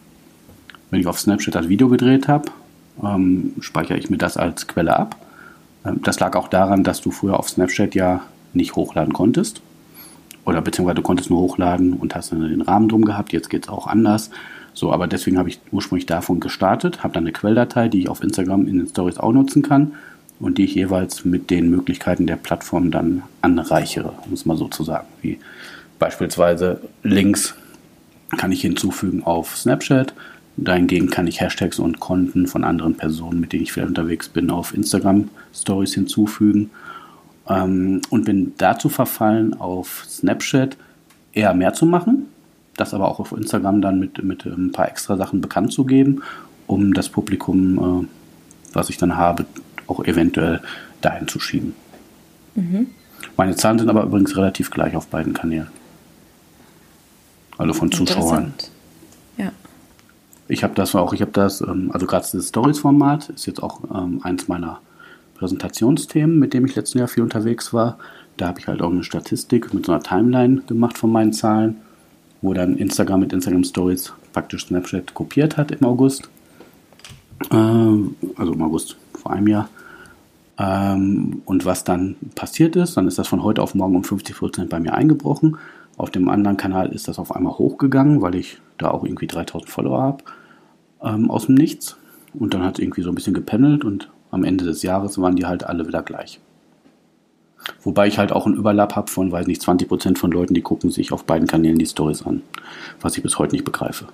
[0.90, 2.50] Wenn ich auf Snapchat das Video gedreht habe,
[3.02, 5.16] ähm, speichere ich mir das als Quelle ab.
[5.86, 8.20] Ähm, das lag auch daran, dass du früher auf Snapchat ja
[8.52, 9.62] nicht hochladen konntest.
[10.44, 13.32] oder beziehungsweise du konntest nur hochladen und hast dann den Rahmen drum gehabt.
[13.34, 14.30] Jetzt geht es auch anders.
[14.72, 18.22] So, aber deswegen habe ich ursprünglich davon gestartet, habe dann eine Quelldatei, die ich auf
[18.22, 19.92] Instagram in den Stories auch nutzen kann
[20.40, 24.68] und die ich jeweils mit den Möglichkeiten der Plattform dann anreichere, um es mal so
[24.68, 25.06] zu sagen.
[25.20, 25.38] Wie
[25.98, 27.54] beispielsweise Links
[28.36, 30.14] kann ich hinzufügen auf Snapchat.
[30.56, 34.50] Dahingegen kann ich Hashtags und Konten von anderen Personen, mit denen ich vielleicht unterwegs bin,
[34.50, 36.70] auf Instagram Stories hinzufügen.
[37.48, 40.76] Ähm, und bin dazu verfallen, auf Snapchat
[41.32, 42.26] eher mehr zu machen,
[42.76, 46.22] das aber auch auf Instagram dann mit, mit ein paar extra Sachen bekannt zu geben,
[46.66, 49.46] um das Publikum, äh, was ich dann habe,
[49.86, 50.60] auch eventuell
[51.00, 51.74] dahin zu schieben.
[52.54, 52.88] Mhm.
[53.36, 55.68] Meine Zahlen sind aber übrigens relativ gleich auf beiden Kanälen.
[57.58, 58.54] Also von Zuschauern.
[59.36, 59.52] Ja.
[60.46, 63.80] Ich habe das auch, ich habe das, ähm, also gerade das Stories-Format ist jetzt auch
[63.94, 64.80] ähm, eins meiner
[65.34, 67.98] Präsentationsthemen, mit dem ich letzten Jahr viel unterwegs war.
[68.36, 71.76] Da habe ich halt auch eine Statistik mit so einer Timeline gemacht von meinen Zahlen,
[72.40, 76.30] wo dann Instagram mit Instagram Stories praktisch Snapchat kopiert hat im August.
[77.50, 79.68] Ähm, also im August vor einem Jahr.
[80.60, 84.70] Und was dann passiert ist, dann ist das von heute auf morgen um 50 Prozent
[84.70, 85.56] bei mir eingebrochen.
[85.98, 89.68] Auf dem anderen Kanal ist das auf einmal hochgegangen, weil ich da auch irgendwie 3000
[89.68, 90.24] Follower habe
[91.02, 91.96] ähm, aus dem Nichts.
[92.32, 95.34] Und dann hat es irgendwie so ein bisschen gependelt und am Ende des Jahres waren
[95.34, 96.38] die halt alle wieder gleich.
[97.82, 100.90] Wobei ich halt auch einen Überlapp habe von, weiß nicht, 20% von Leuten, die gucken
[100.90, 102.42] sich auf beiden Kanälen die Stories an.
[103.00, 104.06] Was ich bis heute nicht begreife.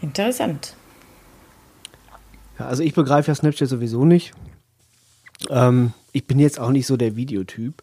[0.00, 0.74] Interessant.
[2.56, 4.32] Ja, also ich begreife ja Snapchat sowieso nicht.
[5.48, 7.82] Ähm, ich bin jetzt auch nicht so der Videotyp.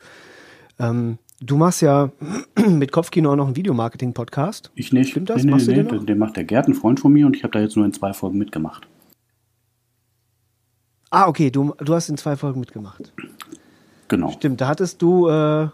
[0.79, 2.11] Ähm, du machst ja
[2.69, 4.71] mit Kopfkino auch noch einen Videomarketing-Podcast.
[4.75, 5.11] Ich nicht.
[5.11, 5.43] Stimmt das?
[5.43, 7.35] Nee, Machst nee, du nee, den den macht der Gerd, ein Freund von mir, und
[7.35, 8.87] ich habe da jetzt nur in zwei Folgen mitgemacht.
[11.09, 13.13] Ah, okay, du, du hast in zwei Folgen mitgemacht.
[14.09, 14.31] Genau.
[14.31, 15.67] Stimmt, da hattest du, äh,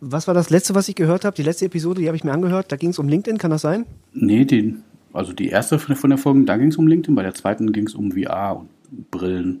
[0.00, 1.36] was war das letzte, was ich gehört habe?
[1.36, 2.72] Die letzte Episode, die habe ich mir angehört.
[2.72, 3.86] Da ging es um LinkedIn, kann das sein?
[4.12, 4.76] Nee, die,
[5.12, 7.34] also die erste von der- von der Folge, da ging es um LinkedIn, bei der
[7.34, 9.60] zweiten ging es um VR und Brillen.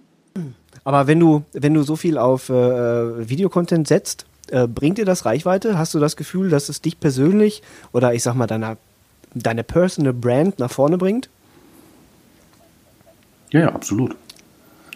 [0.84, 5.24] Aber wenn du, wenn du so viel auf äh, Videocontent setzt, äh, bringt dir das
[5.24, 5.78] Reichweite?
[5.78, 8.76] Hast du das Gefühl, dass es dich persönlich oder ich sag mal deiner,
[9.34, 11.28] deine Personal Brand nach vorne bringt?
[13.50, 14.16] Ja, ja, absolut.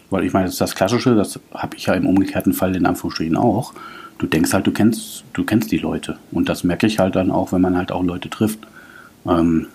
[0.09, 2.85] Weil ich meine, das ist das Klassische, das habe ich ja im umgekehrten Fall in
[2.85, 3.73] Anführungsstrichen auch.
[4.17, 6.17] Du denkst halt, du kennst, du kennst die Leute.
[6.31, 8.59] Und das merke ich halt dann auch, wenn man halt auch Leute trifft.
[9.27, 9.67] Ähm,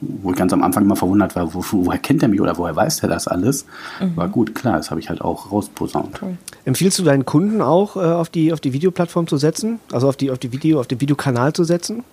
[0.00, 2.74] wo ich ganz am Anfang immer verwundert war, wo, woher kennt er mich oder woher
[2.74, 3.66] weiß er das alles?
[4.14, 6.20] War gut, klar, das habe ich halt auch rausposaunt.
[6.22, 6.38] Cool.
[6.64, 9.80] Empfiehlst du deinen Kunden auch, äh, auf die, auf die Videoplattform zu setzen?
[9.92, 12.04] Also auf die, auf die Video, auf den Videokanal zu setzen?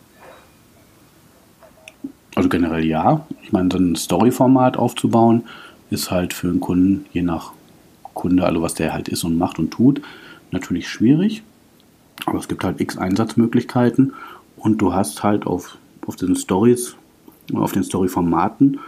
[2.35, 3.25] Also generell ja.
[3.43, 5.43] Ich meine, so ein Story-Format aufzubauen,
[5.89, 7.51] ist halt für einen Kunden, je nach
[8.13, 10.01] Kunde, also was der halt ist und macht und tut,
[10.51, 11.43] natürlich schwierig.
[12.25, 14.13] Aber es gibt halt x Einsatzmöglichkeiten
[14.57, 16.95] und du hast halt auf, auf diesen Stories,
[17.53, 18.79] auf den Story-Formaten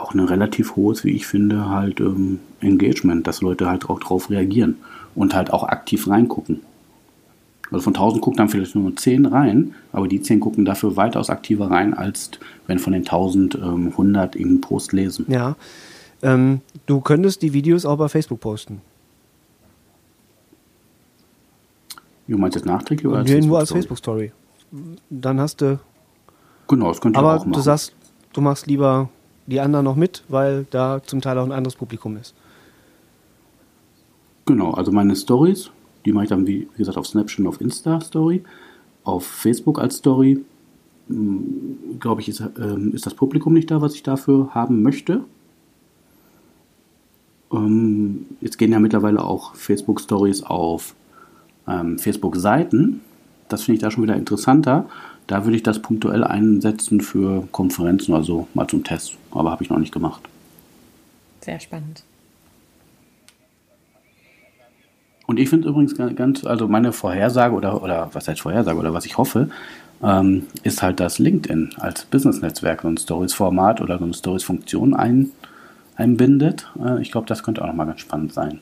[0.00, 4.30] auch ein relativ hohes, wie ich finde, halt ähm, Engagement, dass Leute halt auch drauf
[4.30, 4.76] reagieren
[5.14, 6.60] und halt auch aktiv reingucken.
[7.70, 11.30] Also von 1000 gucken dann vielleicht nur 10 rein, aber die 10 gucken dafür weitaus
[11.30, 12.30] aktiver rein, als
[12.66, 15.26] wenn von den 1000 ähm, 100 irgendeinen Post lesen.
[15.28, 15.54] Ja.
[16.22, 18.80] Ähm, du könntest die Videos auch bei Facebook posten.
[22.26, 24.32] Du meinst jetzt nachträglich oder Nee, nur als Facebook-Story?
[25.08, 25.80] Dann hast du.
[26.68, 27.52] Genau, das könnt ihr Aber auch machen.
[27.52, 27.92] du sagst,
[28.32, 29.08] du machst lieber
[29.50, 32.34] die anderen noch mit, weil da zum Teil auch ein anderes Publikum ist.
[34.46, 35.70] Genau, also meine Stories,
[36.04, 38.42] die mache ich dann, wie, wie gesagt, auf Snapchat auf Insta-Story.
[39.04, 40.44] Auf Facebook als Story,
[41.08, 45.24] glaube ich, ist, ähm, ist das Publikum nicht da, was ich dafür haben möchte.
[47.52, 50.94] Ähm, jetzt gehen ja mittlerweile auch Facebook-Stories auf
[51.66, 53.00] ähm, Facebook-Seiten.
[53.48, 54.88] Das finde ich da schon wieder interessanter.
[55.30, 59.14] Da würde ich das punktuell einsetzen für Konferenzen, also mal zum Test.
[59.30, 60.22] Aber habe ich noch nicht gemacht.
[61.40, 62.02] Sehr spannend.
[65.28, 68.92] Und ich finde übrigens ga- ganz, also meine Vorhersage oder, oder was heißt Vorhersage oder
[68.92, 69.50] was ich hoffe,
[70.02, 75.30] ähm, ist halt, dass LinkedIn als Business-Netzwerk so ein Stories-Format oder so eine Stories-Funktion ein,
[75.94, 76.66] einbindet.
[76.84, 78.58] Äh, ich glaube, das könnte auch nochmal ganz spannend sein.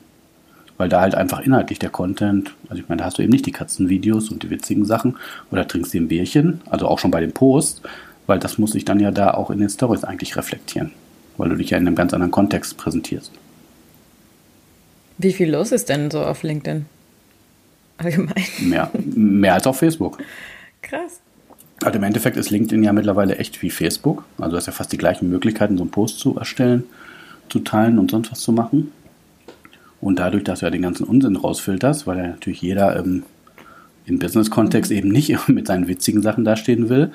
[0.79, 3.45] Weil da halt einfach inhaltlich der Content, also ich meine, da hast du eben nicht
[3.45, 5.17] die Katzenvideos und die witzigen Sachen
[5.51, 7.81] oder trinkst dir ein Bierchen, also auch schon bei dem Post,
[8.27, 10.91] weil das muss sich dann ja da auch in den Stories eigentlich reflektieren,
[11.37, 13.33] weil du dich ja in einem ganz anderen Kontext präsentierst.
[15.17, 16.85] Wie viel los ist denn so auf LinkedIn?
[17.97, 18.45] Allgemein.
[18.61, 20.19] Mehr, mehr als auf Facebook.
[20.81, 21.19] Krass.
[21.83, 24.23] Also im Endeffekt ist LinkedIn ja mittlerweile echt wie Facebook.
[24.37, 26.85] Also du hast ja fast die gleichen Möglichkeiten, so einen Post zu erstellen,
[27.49, 28.91] zu teilen und sonst was zu machen.
[30.01, 33.23] Und dadurch, dass du ja den ganzen Unsinn rausfilterst, weil ja natürlich jeder ähm,
[34.05, 37.11] im Business-Kontext eben nicht mit seinen witzigen Sachen dastehen will,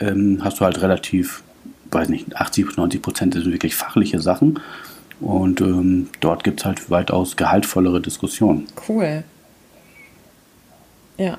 [0.00, 1.42] ähm, hast du halt relativ,
[1.90, 4.60] weiß nicht, 80, 90 Prozent sind wirklich fachliche Sachen.
[5.20, 8.66] Und ähm, dort gibt es halt weitaus gehaltvollere Diskussionen.
[8.88, 9.22] Cool.
[11.16, 11.38] Ja.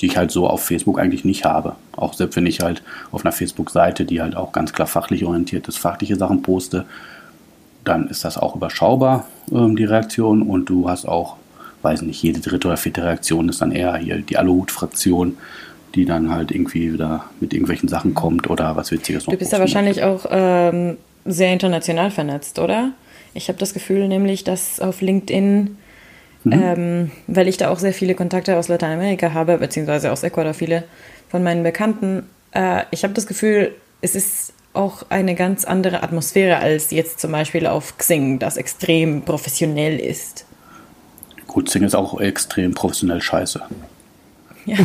[0.00, 1.74] Die ich halt so auf Facebook eigentlich nicht habe.
[1.96, 5.66] Auch selbst wenn ich halt auf einer Facebook-Seite, die halt auch ganz klar fachlich orientiert
[5.66, 6.84] ist, fachliche Sachen poste,
[7.86, 10.42] dann ist das auch überschaubar, ähm, die Reaktion.
[10.42, 11.36] Und du hast auch,
[11.82, 15.36] weiß nicht, jede dritte oder vierte Reaktion ist dann eher hier die Aluhut-Fraktion,
[15.94, 19.52] die dann halt irgendwie wieder mit irgendwelchen Sachen kommt oder was Witziges noch Du bist
[19.52, 22.92] ja wahrscheinlich auch ähm, sehr international vernetzt, oder?
[23.34, 25.76] Ich habe das Gefühl nämlich, dass auf LinkedIn,
[26.44, 26.52] mhm.
[26.52, 30.84] ähm, weil ich da auch sehr viele Kontakte aus Lateinamerika habe, beziehungsweise aus Ecuador viele
[31.28, 36.58] von meinen Bekannten, äh, ich habe das Gefühl, es ist auch eine ganz andere Atmosphäre
[36.58, 40.46] als jetzt zum Beispiel auf Xing, das extrem professionell ist.
[41.46, 43.62] Gut, Xing ist auch extrem professionell scheiße.
[44.66, 44.76] Ja.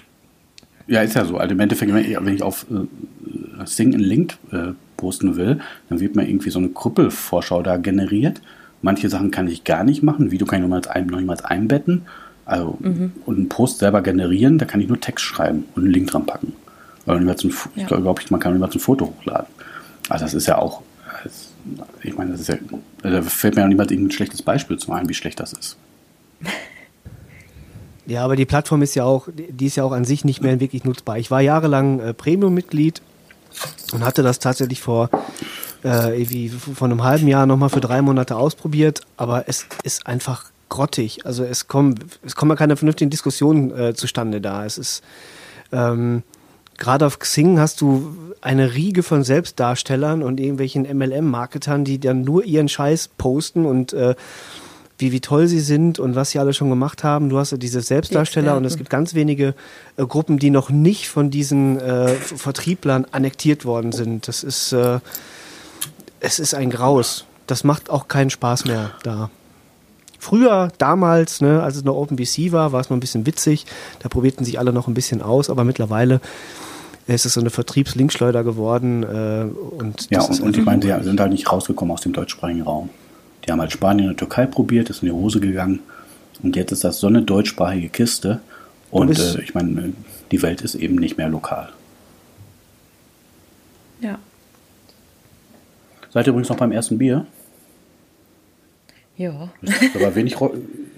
[0.86, 1.36] ja, ist ja so.
[1.36, 6.16] Also im Endeffekt, wenn ich auf äh, Xing einen Link äh, posten will, dann wird
[6.16, 8.40] mir irgendwie so eine Krüppelvorschau da generiert.
[8.82, 10.30] Manche Sachen kann ich gar nicht machen.
[10.30, 12.02] Video kann ich noch niemals einbetten.
[12.46, 13.12] Also, mhm.
[13.26, 16.26] und einen Post selber generieren, da kann ich nur Text schreiben und einen Link dran
[16.26, 16.52] packen.
[17.06, 17.34] Ein, ja.
[17.76, 19.46] Ich glaube, man kann niemals ein Foto hochladen.
[20.08, 20.82] Also das ist ja auch,
[22.02, 22.56] ich meine, das ist ja,
[23.02, 25.76] da fällt mir ja niemand irgendein schlechtes Beispiel zu ein, wie schlecht das ist.
[28.06, 30.58] Ja, aber die Plattform ist ja auch, die ist ja auch an sich nicht mehr
[30.58, 31.18] wirklich nutzbar.
[31.18, 33.02] Ich war jahrelang äh, Premium-Mitglied
[33.92, 35.10] und hatte das tatsächlich vor
[35.84, 40.46] äh, irgendwie vor einem halben Jahr nochmal für drei Monate ausprobiert, aber es ist einfach
[40.68, 41.24] grottig.
[41.24, 44.64] Also es kommen, es kommen ja keine vernünftigen Diskussionen äh, zustande da.
[44.64, 45.02] Es ist
[45.72, 46.22] ähm,
[46.80, 52.44] gerade auf Xing hast du eine Riege von Selbstdarstellern und irgendwelchen MLM-Marketern, die dann nur
[52.44, 54.16] ihren Scheiß posten und äh,
[54.98, 57.28] wie, wie toll sie sind und was sie alle schon gemacht haben.
[57.28, 59.54] Du hast ja diese Selbstdarsteller und es gibt ganz wenige
[59.96, 64.26] äh, Gruppen, die noch nicht von diesen äh, Vertrieblern annektiert worden sind.
[64.26, 65.00] Das ist, äh,
[66.18, 67.24] es ist ein Graus.
[67.46, 69.30] Das macht auch keinen Spaß mehr da.
[70.18, 73.64] Früher, damals, ne, als es noch OpenBC war, war es noch ein bisschen witzig.
[74.00, 76.20] Da probierten sich alle noch ein bisschen aus, aber mittlerweile
[77.06, 79.02] ist es so eine Vertriebslinkschleuder geworden.
[79.02, 82.62] Äh, und ja, und, und ich meine, sie sind halt nicht rausgekommen aus dem deutschsprachigen
[82.62, 82.90] Raum.
[83.44, 85.80] Die haben halt Spanien und Türkei probiert, ist in die Hose gegangen.
[86.42, 88.40] Und jetzt ist das so eine deutschsprachige Kiste.
[88.90, 89.92] Und äh, ich meine,
[90.30, 91.70] die Welt ist eben nicht mehr lokal.
[94.00, 94.18] Ja.
[96.12, 97.26] Seid ihr übrigens noch beim ersten Bier?
[99.16, 99.50] Ja.
[99.62, 100.36] Ist aber wenig,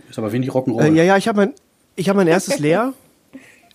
[0.08, 0.84] ist aber wenig Rock'n'Roll.
[0.84, 1.52] Äh, ja, ja, ich habe
[1.98, 2.94] mein, hab mein erstes leer.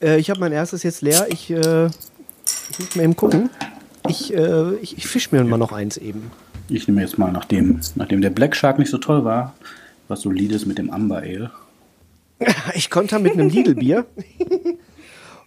[0.02, 1.28] äh, ich habe mein erstes jetzt leer.
[1.30, 1.90] Ich, äh,
[2.69, 3.49] ich muss mal eben gucken.
[4.08, 6.32] Ich, äh, ich, ich fisch mir mal noch eins eben.
[6.69, 9.56] Ich nehme jetzt mal, nachdem, nachdem der Black Shark nicht so toll war,
[10.08, 11.51] was solides mit dem Amber Ale.
[12.75, 14.06] Ich konnte mit einem Lidl-Bier.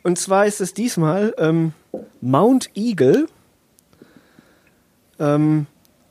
[0.03, 1.73] Und zwar ist es diesmal ähm,
[2.21, 3.29] Mount Eagle,
[5.19, 5.67] ähm,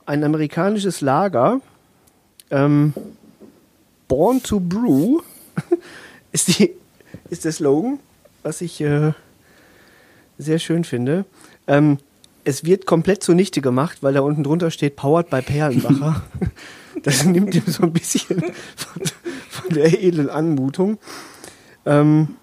[0.06, 1.60] ein amerikanisches Lager
[2.50, 2.94] ähm,
[4.08, 5.20] Born to Brew
[6.32, 6.72] ist, die,
[7.28, 7.98] ist der Slogan,
[8.42, 9.12] was ich äh,
[10.40, 11.24] sehr schön finde.
[11.66, 11.98] Ähm,
[12.44, 16.22] es wird komplett zunichte gemacht, weil da unten drunter steht Powered by Perlenbacher.
[17.02, 18.40] das nimmt ihm so ein bisschen
[18.76, 19.02] von,
[19.48, 20.98] von der edlen Anmutung.
[21.86, 22.36] Ähm,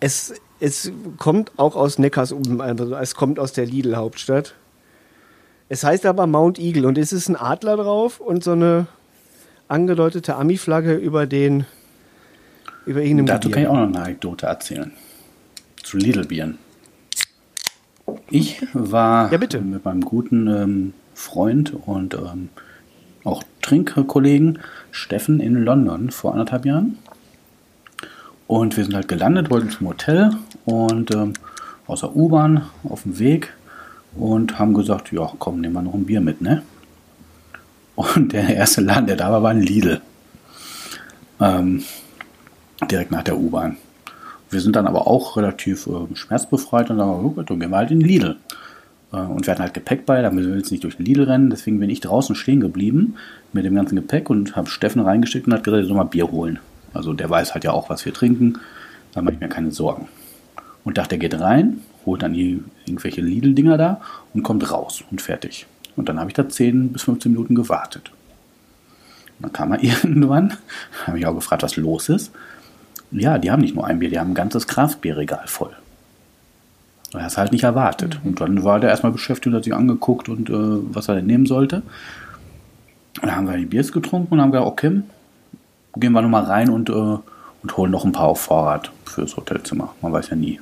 [0.00, 4.54] es, es kommt auch aus Neckarsulm, also es kommt aus der Lidl-Hauptstadt.
[5.68, 8.86] Es heißt aber Mount Eagle und es ist ein Adler drauf und so eine
[9.68, 11.66] angedeutete Ami-Flagge über den
[12.86, 14.92] über irgendeinem Dazu kann ich auch noch eine Anekdote erzählen.
[15.88, 16.58] Zu Lidl-Bieren.
[18.28, 22.50] Ich war ja, mit meinem guten ähm, Freund und ähm,
[23.24, 24.58] auch Trinkkollegen
[24.90, 26.98] Steffen in London vor anderthalb Jahren.
[28.46, 30.32] Und wir sind halt gelandet, wollten zum Hotel
[30.66, 31.32] und ähm,
[31.86, 33.54] aus der U-Bahn auf dem Weg
[34.14, 36.64] und haben gesagt, ja, komm, nehmen wir noch ein Bier mit, ne?
[37.96, 40.02] Und der erste Laden, der da war, war ein Lidl.
[41.40, 41.82] Ähm,
[42.90, 43.78] direkt nach der U-Bahn.
[44.50, 47.76] Wir sind dann aber auch relativ äh, schmerzbefreit und sagen, oh gut, dann gehen wir
[47.76, 48.36] halt in Lidl.
[49.12, 51.24] Äh, und wir hatten halt Gepäck bei, da müssen wir jetzt nicht durch den Lidl
[51.24, 53.16] rennen, deswegen bin ich draußen stehen geblieben
[53.52, 56.30] mit dem ganzen Gepäck und habe Steffen reingeschickt und hat gesagt, ich soll mal Bier
[56.30, 56.58] holen.
[56.94, 58.58] Also der weiß halt ja auch, was wir trinken,
[59.12, 60.08] da mache ich mir keine Sorgen.
[60.84, 64.00] Und dachte, er geht rein, holt dann die, irgendwelche Lidl-Dinger da
[64.32, 65.66] und kommt raus und fertig.
[65.96, 68.10] Und dann habe ich da 10 bis 15 Minuten gewartet.
[69.38, 70.54] Und dann kam er irgendwann,
[71.06, 72.32] habe ich auch gefragt, was los ist.
[73.10, 75.74] Ja, die haben nicht nur ein Bier, die haben ein ganzes Kraftbierregal voll.
[77.14, 78.20] Er hat es halt nicht erwartet.
[78.22, 78.30] Mhm.
[78.30, 81.46] Und dann war der erstmal beschäftigt, hat sich angeguckt und äh, was er denn nehmen
[81.46, 81.76] sollte.
[83.20, 85.02] Und dann haben wir die Biers getrunken und haben gesagt, okay,
[85.96, 87.18] gehen wir nochmal rein und äh,
[87.62, 89.94] und holen noch ein paar auf Vorrat fürs Hotelzimmer.
[90.00, 90.60] Man weiß ja nie,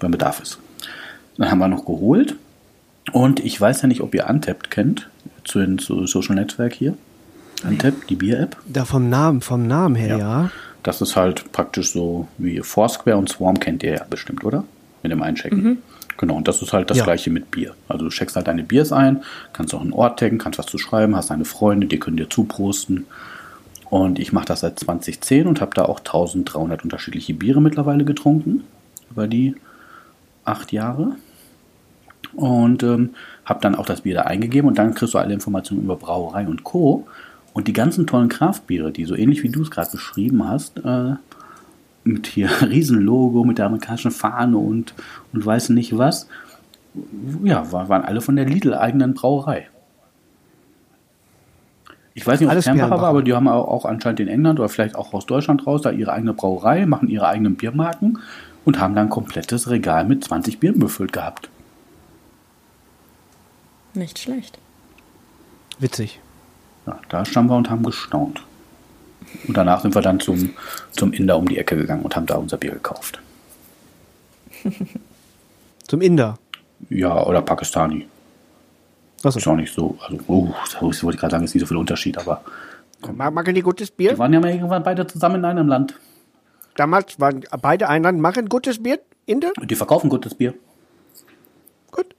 [0.00, 0.58] wenn Bedarf ist.
[1.36, 2.36] Dann haben wir noch geholt.
[3.12, 5.08] Und ich weiß ja nicht, ob ihr Untapped kennt,
[5.44, 6.94] zu den Social Netzwerk hier.
[7.64, 8.56] Untapped, die Bier-App.
[8.66, 10.18] Da vom Namen, vom Namen her, ja.
[10.18, 10.50] ja.
[10.88, 14.64] Das ist halt praktisch so wie Foursquare und Swarm kennt ihr ja bestimmt, oder?
[15.02, 15.62] Mit dem Einchecken.
[15.62, 15.78] Mhm.
[16.16, 17.04] Genau, und das ist halt das ja.
[17.04, 17.74] gleiche mit Bier.
[17.88, 19.22] Also du checkst halt deine Biers ein,
[19.52, 22.30] kannst auch einen Ort taggen, kannst was zu schreiben, hast deine Freunde, die können dir
[22.30, 23.04] zuprosten.
[23.90, 28.64] Und ich mache das seit 2010 und habe da auch 1300 unterschiedliche Biere mittlerweile getrunken
[29.10, 29.56] über die
[30.46, 31.16] acht Jahre.
[32.32, 33.10] Und ähm,
[33.44, 36.46] habe dann auch das Bier da eingegeben und dann kriegst du alle Informationen über Brauerei
[36.46, 37.06] und Co.
[37.58, 41.14] Und die ganzen tollen Kraftbiere, die so ähnlich wie du es gerade beschrieben hast, äh,
[42.04, 44.94] mit hier Riesenlogo, mit der amerikanischen Fahne und,
[45.32, 46.28] und weiß nicht was,
[47.42, 49.66] ja, waren alle von der Lidl-eigenen Brauerei.
[52.14, 54.68] Ich weiß nicht, ob es Fernbacher war, aber die haben auch anscheinend in England oder
[54.68, 58.20] vielleicht auch aus Deutschland raus da ihre eigene Brauerei, machen ihre eigenen Biermarken
[58.64, 61.50] und haben dann ein komplettes Regal mit 20 Bieren befüllt gehabt.
[63.94, 64.60] Nicht schlecht.
[65.80, 66.20] Witzig.
[66.88, 68.42] Ja, da standen wir und haben gestaunt.
[69.46, 70.54] Und danach sind wir dann zum,
[70.90, 73.20] zum Inder um die Ecke gegangen und haben da unser Bier gekauft.
[75.86, 76.38] zum Inder?
[76.88, 78.08] Ja, oder Pakistani.
[79.22, 79.38] Achso.
[79.38, 81.76] Ist auch nicht so, also, oh, das wollte ich gerade sagen, ist nicht so viel
[81.76, 82.40] Unterschied, aber.
[83.14, 84.12] Mag, mag die gutes Bier?
[84.12, 85.94] Die waren ja mal irgendwann beide zusammen in einem Land.
[86.76, 89.52] Damals waren beide ein Land, machen gutes Bier in der?
[89.62, 90.54] Die verkaufen gutes Bier.
[91.90, 92.14] Gut.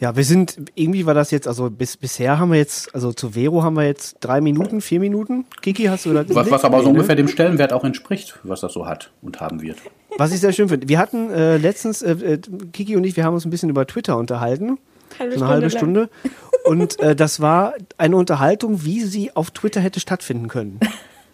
[0.00, 3.30] Ja, wir sind, irgendwie war das jetzt, also bis, bisher haben wir jetzt, also zu
[3.30, 5.44] Vero haben wir jetzt drei Minuten, vier Minuten.
[5.60, 7.22] Kiki, hast du da Was, was aber so nee, ungefähr ne?
[7.22, 9.76] dem Stellenwert auch entspricht, was das so hat und haben wird.
[10.16, 10.88] Was ich sehr schön finde.
[10.88, 12.38] Wir hatten äh, letztens, äh, äh,
[12.72, 14.78] Kiki und ich, wir haben uns ein bisschen über Twitter unterhalten.
[15.18, 16.08] Halbe eine halbe Stunde.
[16.64, 20.80] Und äh, das war eine Unterhaltung, wie sie auf Twitter hätte stattfinden können.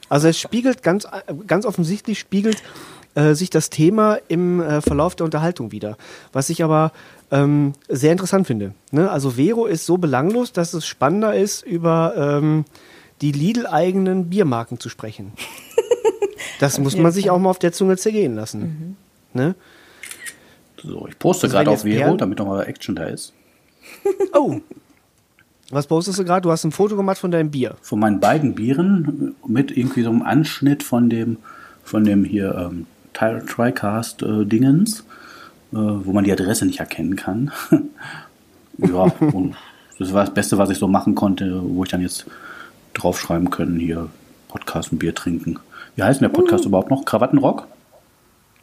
[0.09, 1.07] Also es spiegelt ganz,
[1.47, 2.63] ganz offensichtlich spiegelt
[3.17, 5.97] äh, sich das Thema im äh, Verlauf der Unterhaltung wieder.
[6.33, 6.93] Was ich aber
[7.31, 8.75] ähm, sehr interessant finde.
[8.91, 9.11] Ne?
[9.11, 12.65] Also Vero ist so belanglos, dass es spannender ist, über ähm,
[13.21, 15.33] die Lidl-eigenen Biermarken zu sprechen.
[16.59, 18.97] Das muss man sich auch mal auf der Zunge zergehen lassen.
[19.35, 19.39] Mhm.
[19.39, 19.55] Ne?
[20.83, 22.19] So, ich poste also gerade auf Vero, Perlen?
[22.19, 23.33] damit nochmal Action da ist.
[24.33, 24.61] Oh.
[25.71, 26.43] Was postest du gerade?
[26.43, 27.77] Du hast ein Foto gemacht von deinem Bier.
[27.83, 31.39] Von meinen beiden Bieren mit irgendwie so einem Anschnitt von dem,
[31.83, 35.03] von dem hier ähm, TriCast-Dingens, äh,
[35.77, 37.53] wo man die Adresse nicht erkennen kann.
[38.79, 39.03] ja,
[39.33, 39.55] und
[39.99, 42.27] das war das Beste, was ich so machen konnte, wo ich dann jetzt
[42.95, 44.09] draufschreiben können, hier
[44.49, 45.59] Podcast und Bier trinken.
[45.95, 46.69] Wie heißt denn der Podcast uh.
[46.69, 47.05] überhaupt noch?
[47.05, 47.67] Krawattenrock?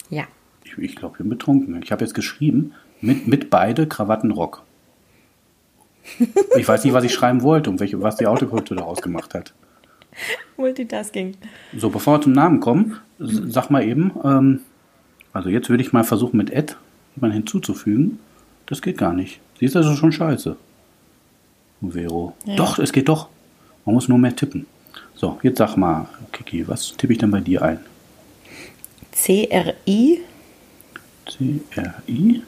[0.09, 0.23] Ja.
[0.63, 1.81] Ich, ich glaube, ich bin betrunken.
[1.83, 4.63] Ich habe jetzt geschrieben, mit, mit beide Krawattenrock.
[6.57, 9.53] Ich weiß nicht, was ich schreiben wollte und welche, was die Autokorrektur daraus gemacht hat.
[10.57, 11.35] Multitasking.
[11.75, 14.59] So, bevor wir zum Namen kommen, sag mal eben, ähm,
[15.31, 16.77] also jetzt würde ich mal versuchen, mit Ed
[17.15, 18.19] jemanden hinzuzufügen.
[18.65, 19.39] Das geht gar nicht.
[19.59, 20.55] Siehst du, das ist schon scheiße.
[21.81, 22.35] Vero.
[22.45, 22.55] Ja.
[22.55, 23.27] Doch, es geht doch.
[23.85, 24.65] Man muss nur mehr tippen.
[25.15, 27.79] So, jetzt sag mal, Kiki, was tippe ich denn bei dir ein?
[29.11, 30.19] C-R-I.
[31.29, 32.41] C-R-I.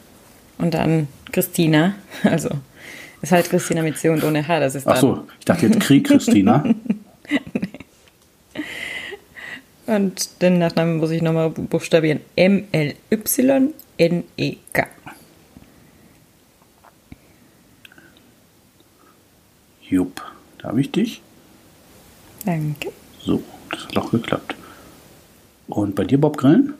[0.58, 1.94] Und dann Christina.
[2.22, 2.50] Also,
[3.22, 4.60] ist halt Christina mit C und ohne H.
[4.60, 6.64] Das ist Ach so, ich dachte jetzt Krieg Christina.
[6.64, 7.76] nee.
[9.86, 12.20] Und den Nachnamen muss ich nochmal buchstabieren.
[13.98, 14.86] M-L-Y-N-E-K.
[19.88, 20.20] Jupp,
[20.58, 21.22] da habe ich dich.
[22.44, 22.92] Danke.
[23.20, 24.54] So, das hat auch geklappt.
[25.68, 26.74] Und bei dir Bob Grillen?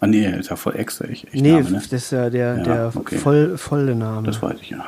[0.00, 1.06] Ah nee, ist ja voll extra.
[1.08, 1.76] Ich, ich nee, Name, ne?
[1.76, 3.16] das ist ja der, ja, der okay.
[3.16, 4.26] voll, volle Name.
[4.26, 4.84] Das weiß ich ja.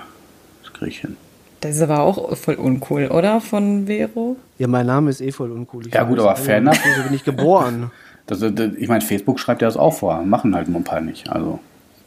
[0.62, 1.16] Das kriege ich hin.
[1.60, 3.40] Das ist aber auch voll uncool, oder?
[3.40, 4.36] Von Vero?
[4.58, 5.86] Ja, mein Name ist eh voll uncool.
[5.86, 6.66] Ich ja gut, aber Fan.
[6.66, 7.90] So bin ich geboren.
[8.26, 10.22] das, das, ich meine, Facebook schreibt ja das auch vor.
[10.22, 11.30] Machen halt nur ein paar nicht.
[11.30, 11.60] Also,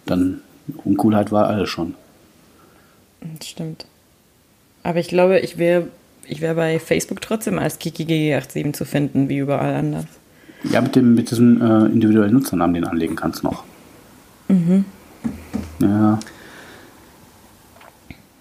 [0.05, 0.41] dann
[0.83, 1.95] Uncoolheit war alles schon.
[3.37, 3.85] Das stimmt.
[4.83, 5.87] Aber ich glaube, ich wäre
[6.29, 10.05] ich wäre bei Facebook trotzdem als KikiGG87 zu finden, wie überall anders.
[10.63, 13.63] Ja, mit, dem, mit diesem äh, individuellen Nutzernamen, den anlegen kannst noch.
[14.47, 14.85] Mhm.
[15.79, 16.19] Ja.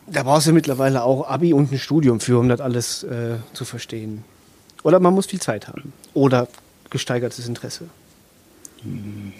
[0.06, 3.64] Da brauchst du mittlerweile auch Abi und ein Studium für, um das alles äh, zu
[3.64, 4.24] verstehen.
[4.82, 5.92] Oder man muss viel Zeit haben.
[6.12, 6.48] Oder
[6.90, 7.84] gesteigertes Interesse.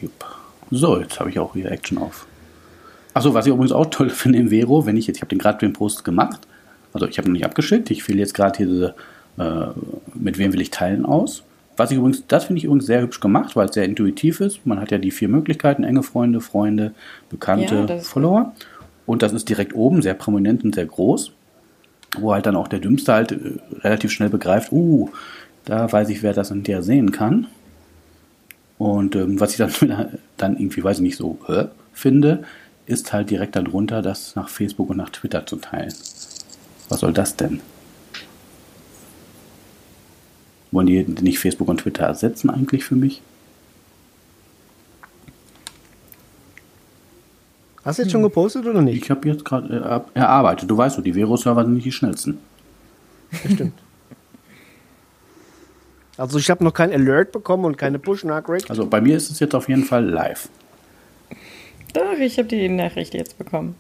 [0.01, 0.25] Jupp.
[0.71, 2.27] So, jetzt habe ich auch wieder Action auf.
[3.15, 5.39] Achso, was ich übrigens auch toll finde im Vero, wenn ich jetzt, ich habe den
[5.39, 6.41] gerade den Post gemacht,
[6.93, 8.95] also ich habe noch nicht abgeschickt, ich wähle jetzt gerade diese,
[9.39, 9.67] äh,
[10.15, 11.43] mit wem will ich teilen aus.
[11.77, 14.67] Was ich übrigens, das finde ich übrigens sehr hübsch gemacht, weil es sehr intuitiv ist.
[14.67, 16.93] Man hat ja die vier Möglichkeiten, enge Freunde, Freunde,
[17.31, 18.53] Bekannte, ja, Follower.
[19.07, 21.33] Und das ist direkt oben, sehr prominent und sehr groß.
[22.19, 25.11] Wo halt dann auch der Dümmste halt äh, relativ schnell begreift, uh,
[25.69, 27.47] Da weiß ich, wer das hinterher sehen kann.
[28.79, 32.45] Und ähm, was ich dann, dann irgendwie, weiß ich nicht, so äh, finde,
[32.87, 35.93] ist halt direkt darunter, das nach Facebook und nach Twitter zu teilen.
[36.89, 37.61] Was soll das denn?
[40.71, 43.21] Wollen die nicht Facebook und Twitter ersetzen eigentlich für mich?
[47.85, 49.03] Hast du jetzt schon gepostet oder nicht?
[49.03, 50.71] Ich habe jetzt gerade äh, erarbeitet.
[50.71, 52.39] Du weißt doch, die Vero-Server sind nicht die schnellsten.
[53.43, 53.75] Bestimmt.
[56.19, 58.69] Also ich habe noch kein Alert bekommen und keine Push-Nachricht.
[58.69, 60.49] Also bei mir ist es jetzt auf jeden Fall live.
[61.95, 63.77] Doch, ich habe die Nachricht jetzt bekommen.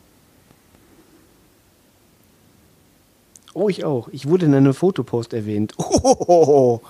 [3.55, 4.09] Oh, ich auch.
[4.13, 5.75] Ich wurde in einem Fotopost erwähnt.
[5.79, 6.81] Oh,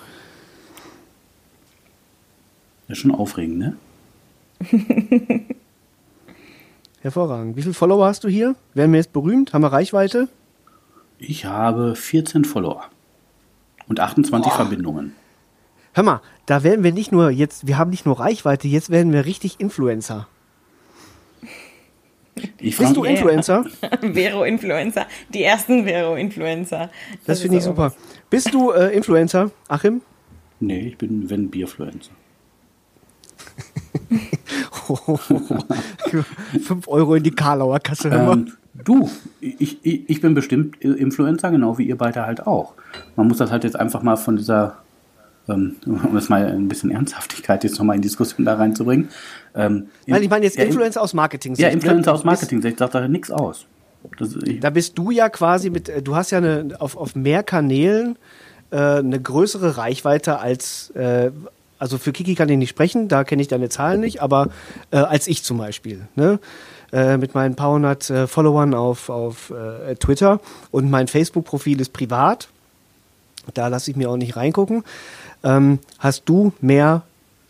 [2.87, 3.77] Das ist schon aufregend, ne?
[7.01, 7.57] Hervorragend.
[7.57, 8.55] Wie viele Follower hast du hier?
[8.75, 9.55] Werden wir jetzt berühmt?
[9.55, 10.29] Haben wir Reichweite?
[11.19, 12.85] Ich habe 14 Follower
[13.89, 15.15] und 28 Verbindungen.
[15.95, 19.13] Hör mal, da werden wir nicht nur jetzt, wir haben nicht nur Reichweite, jetzt werden
[19.13, 20.29] wir richtig Influencer.
[22.59, 23.65] Ich Bist du Influencer?
[24.01, 25.07] Vero-Influencer.
[25.35, 26.89] Die ersten Vero-Influencer.
[27.27, 27.93] Das, finde ich super.
[28.31, 30.03] Bist du äh, Influencer, Achim?
[30.61, 32.11] nee, ich bin wenn Bierfluencer.
[36.63, 38.11] Fünf Euro in die Karlauer Kasse.
[38.11, 38.39] hör mal.
[38.39, 39.11] Ähm, du,
[39.41, 42.75] ich, ich, ich bin bestimmt Influencer, genau wie ihr beide halt auch.
[43.17, 44.79] Man muss das halt jetzt einfach mal von dieser,
[45.49, 49.09] ähm, um das mal ein bisschen Ernsthaftigkeit jetzt nochmal in die Diskussion da reinzubringen.
[49.55, 51.55] Ähm, Nein, ich meine jetzt Influencer aus Marketing.
[51.57, 53.67] Ja, Influencer aus Marketing, ich sagt da nichts aus.
[54.19, 57.43] Das, Da bist du ja quasi mit, äh, du hast ja eine, auf, auf mehr
[57.43, 58.17] Kanälen
[58.71, 61.31] äh, eine größere Reichweite als, äh,
[61.79, 64.51] also für Kiki kann ich nicht sprechen, da kenne ich deine Zahlen nicht, aber
[64.91, 66.07] äh, als ich zum Beispiel.
[66.17, 66.39] Ne?
[66.93, 70.41] Äh, mit meinen paar hundert äh, Followern auf, auf äh, Twitter
[70.71, 72.49] und mein Facebook-Profil ist privat.
[73.55, 74.85] Da lasse ich mir auch nicht reingucken.
[75.45, 77.03] Ähm, hast du mehr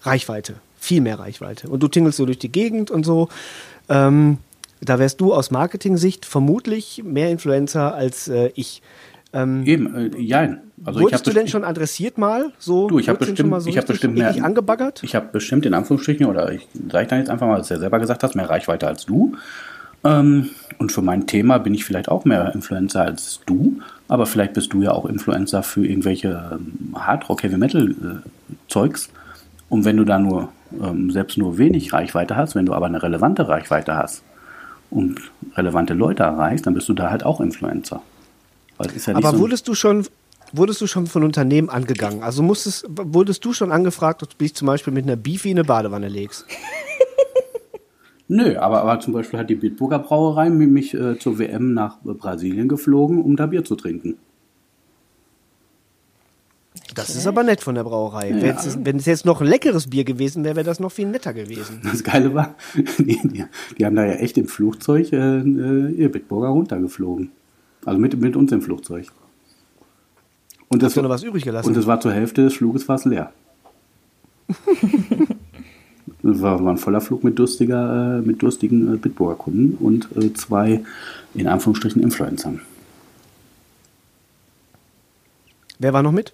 [0.03, 1.69] Reichweite, viel mehr Reichweite.
[1.69, 3.29] Und du tingelst so durch die Gegend und so.
[3.89, 4.39] Ähm,
[4.81, 8.83] da wärst du aus Marketing-Sicht vermutlich mehr Influencer als äh, ich.
[9.33, 10.61] Ähm, eben, äh, jein.
[10.85, 12.53] Also ich wurdest hab du denn schon adressiert mal?
[12.59, 15.03] So, Du, ich habe bestimmt, ich habe richtig bestimmt mehr, angebaggert?
[15.03, 17.75] ich habe bestimmt in Anführungsstrichen oder ich sage ich dann jetzt einfach mal, was du
[17.75, 19.35] ja selber gesagt hast, mehr Reichweite als du.
[20.05, 24.55] Ähm, und für mein Thema bin ich vielleicht auch mehr Influencer als du, aber vielleicht
[24.55, 29.11] bist du ja auch Influencer für irgendwelche ähm, Hardrock, Heavy Metal äh, Zeugs.
[29.69, 30.49] Und wenn du da nur
[30.83, 34.23] ähm, selbst nur wenig Reichweite hast, wenn du aber eine relevante Reichweite hast
[34.91, 35.21] und
[35.55, 38.03] relevante Leute erreichst, dann bist du da halt auch Influencer.
[38.81, 40.07] Ja Aber so, wurdest du schon,
[40.53, 42.23] wurdest du schon von Unternehmen angegangen?
[42.23, 45.59] Also musstest, wurdest du schon angefragt, ob du dich zum Beispiel mit einer Beefy in
[45.59, 46.47] eine Badewanne legst?
[48.29, 52.13] Nö, aber, aber zum Beispiel hat die Bitburger Brauerei mich äh, zur WM nach äh,
[52.13, 54.17] Brasilien geflogen, um da Bier zu trinken.
[56.95, 58.31] Das ist aber nett von der Brauerei.
[58.35, 61.07] Wenn es- Wenn es jetzt noch ein leckeres Bier gewesen wäre, wäre das noch viel
[61.09, 61.81] netter gewesen.
[61.85, 62.55] Das Geile war,
[62.99, 63.45] die, die,
[63.79, 67.31] die haben da ja echt im Flugzeug äh, äh, ihr Bitburger runtergeflogen.
[67.85, 69.07] Also mit, mit uns im Flugzeug.
[70.69, 71.69] Und das, Hast du noch was übrig gelassen?
[71.69, 73.33] und das war zur Hälfte des Fluges fast leer.
[76.23, 80.09] Das war, war ein voller Flug mit, durstiger, äh, mit durstigen äh, Bitburger Kunden und
[80.17, 80.83] äh, zwei,
[81.35, 82.61] in Anführungsstrichen, Influencern.
[85.79, 86.33] Wer war noch mit?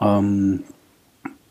[0.00, 0.60] Ähm,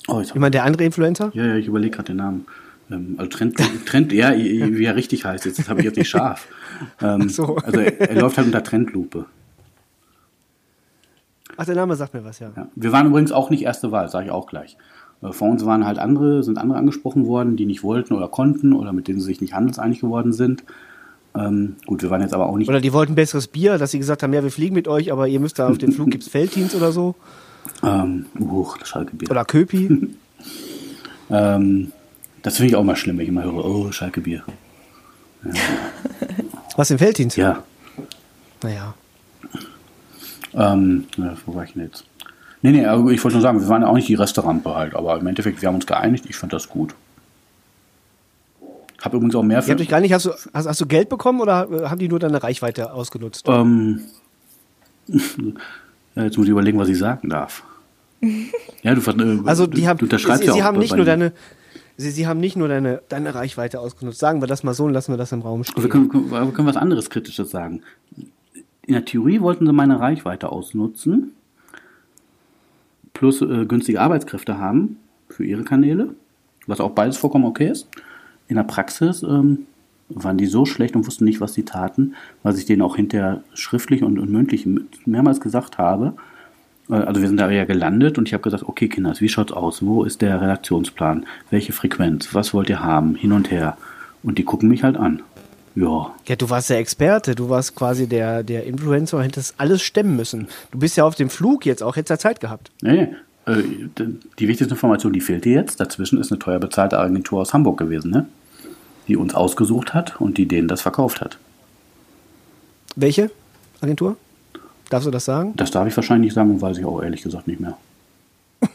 [0.08, 1.32] oh, jetzt Ich meine, der andere Influencer?
[1.34, 2.46] Ja, ja, ich überlege gerade den Namen.
[2.92, 6.10] Ähm, also Trend, Trend, ja, wie er richtig heißt, jetzt das habe ich jetzt nicht
[6.10, 6.48] scharf.
[7.02, 7.56] Ähm, so.
[7.58, 9.26] Also er, er läuft halt unter Trendlupe.
[11.58, 12.52] Ach, der Name sagt mir was, ja.
[12.56, 12.68] Ja.
[12.76, 14.78] Wir waren übrigens auch nicht erste Wahl, sage ich auch gleich.
[15.22, 18.74] Äh, Vor uns waren halt andere, sind andere angesprochen worden, die nicht wollten oder konnten
[18.74, 20.64] oder mit denen sie sich nicht handelseinig geworden sind.
[21.36, 22.70] Ähm, gut, wir waren jetzt aber auch nicht.
[22.70, 25.28] Oder die wollten besseres Bier, dass sie gesagt haben, ja, wir fliegen mit euch, aber
[25.28, 27.16] ihr müsst da auf den Flug, gibt's Felddienst oder so.
[27.84, 29.30] Ähm, uh, das Schalke-Bier.
[29.30, 30.10] Oder Köpi.
[31.32, 31.92] Ähm,
[32.42, 34.42] das finde ich auch mal schlimm, wenn ich immer höre, oh, Schalke-Bier.
[36.76, 37.38] Was im Felddienst?
[37.38, 37.64] Ja,
[38.64, 38.96] Naja.
[40.54, 42.06] Ähm, ja, wo war ich denn jetzt?
[42.62, 44.94] Nee, nee, aber ich wollte nur sagen, wir waren ja auch nicht die Resterampe halt,
[44.96, 46.94] aber im Endeffekt, wir haben uns geeinigt, ich fand das gut.
[49.02, 51.40] Hab übrigens auch mehr habt euch gar nicht, hast du, hast, hast du Geld bekommen
[51.40, 53.46] oder äh, haben die nur deine Reichweite ausgenutzt?
[53.48, 54.02] ähm,
[56.16, 57.64] jetzt muss ich überlegen, was ich sagen darf.
[58.82, 60.96] Ja, du, äh, Also die haben, du unterschreibst sie, ja sie auch haben bei- nicht
[60.96, 61.34] nur deine,
[61.98, 64.20] sie, sie haben nicht nur deine, deine Reichweite ausgenutzt.
[64.20, 65.90] Sagen wir das mal so und lassen wir das im Raum Wir stehen.
[65.90, 67.82] können, können- wir können was anderes Kritisches sagen.
[68.86, 71.32] In der Theorie wollten sie meine Reichweite ausnutzen,
[73.20, 74.96] plus äh, günstige Arbeitskräfte haben
[75.28, 76.16] für ihre Kanäle,
[76.68, 77.90] was auch beides vollkommen okay ist.
[78.48, 79.66] In der Praxis ähm,
[80.08, 83.44] waren die so schlecht und wussten nicht, was sie taten, was ich denen auch hinterher
[83.54, 84.66] schriftlich und, und mündlich
[85.06, 86.14] mehrmals gesagt habe.
[86.90, 89.52] Äh, also wir sind da ja gelandet und ich habe gesagt, okay Kinders, wie schaut's
[89.52, 89.86] aus?
[89.86, 91.26] Wo ist der Redaktionsplan?
[91.50, 92.34] Welche Frequenz?
[92.34, 93.16] Was wollt ihr haben?
[93.16, 93.78] Hin und her.
[94.24, 95.24] Und die gucken mich halt an.
[95.80, 96.14] Ja.
[96.28, 100.18] Ja, du warst der Experte, du warst quasi der, der Influencer und hättest alles stemmen
[100.18, 100.50] müssen.
[100.72, 102.72] Du bist ja auf dem Flug jetzt auch, hättest ja Zeit gehabt.
[102.82, 103.08] Nee,
[103.46, 103.64] äh,
[104.40, 105.80] die wichtigste Information, die fehlt dir jetzt.
[105.80, 108.26] Dazwischen ist eine teuer bezahlte Agentur aus Hamburg gewesen, ne?
[109.08, 111.38] Die uns ausgesucht hat und die denen das verkauft hat.
[112.98, 113.32] Welche
[113.80, 114.18] Agentur?
[114.90, 115.54] Darfst du das sagen?
[115.56, 117.78] Das darf ich wahrscheinlich nicht sagen und weiß ich auch ehrlich gesagt nicht mehr.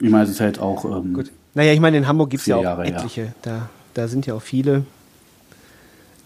[0.00, 0.84] ich meine, es ist halt auch.
[0.84, 1.32] Ähm, Gut.
[1.54, 3.22] Naja, ich meine, in Hamburg gibt es ja auch Jahre, etliche.
[3.22, 3.34] Ja.
[3.42, 4.84] Da, da sind ja auch viele.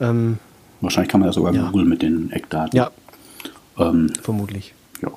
[0.01, 0.39] Ähm,
[0.81, 1.67] Wahrscheinlich kann man das sogar ja.
[1.67, 2.77] googeln mit den Eckdaten.
[2.77, 2.91] Ja.
[3.79, 4.75] Ähm, Vermutlich.
[5.03, 5.11] Ja.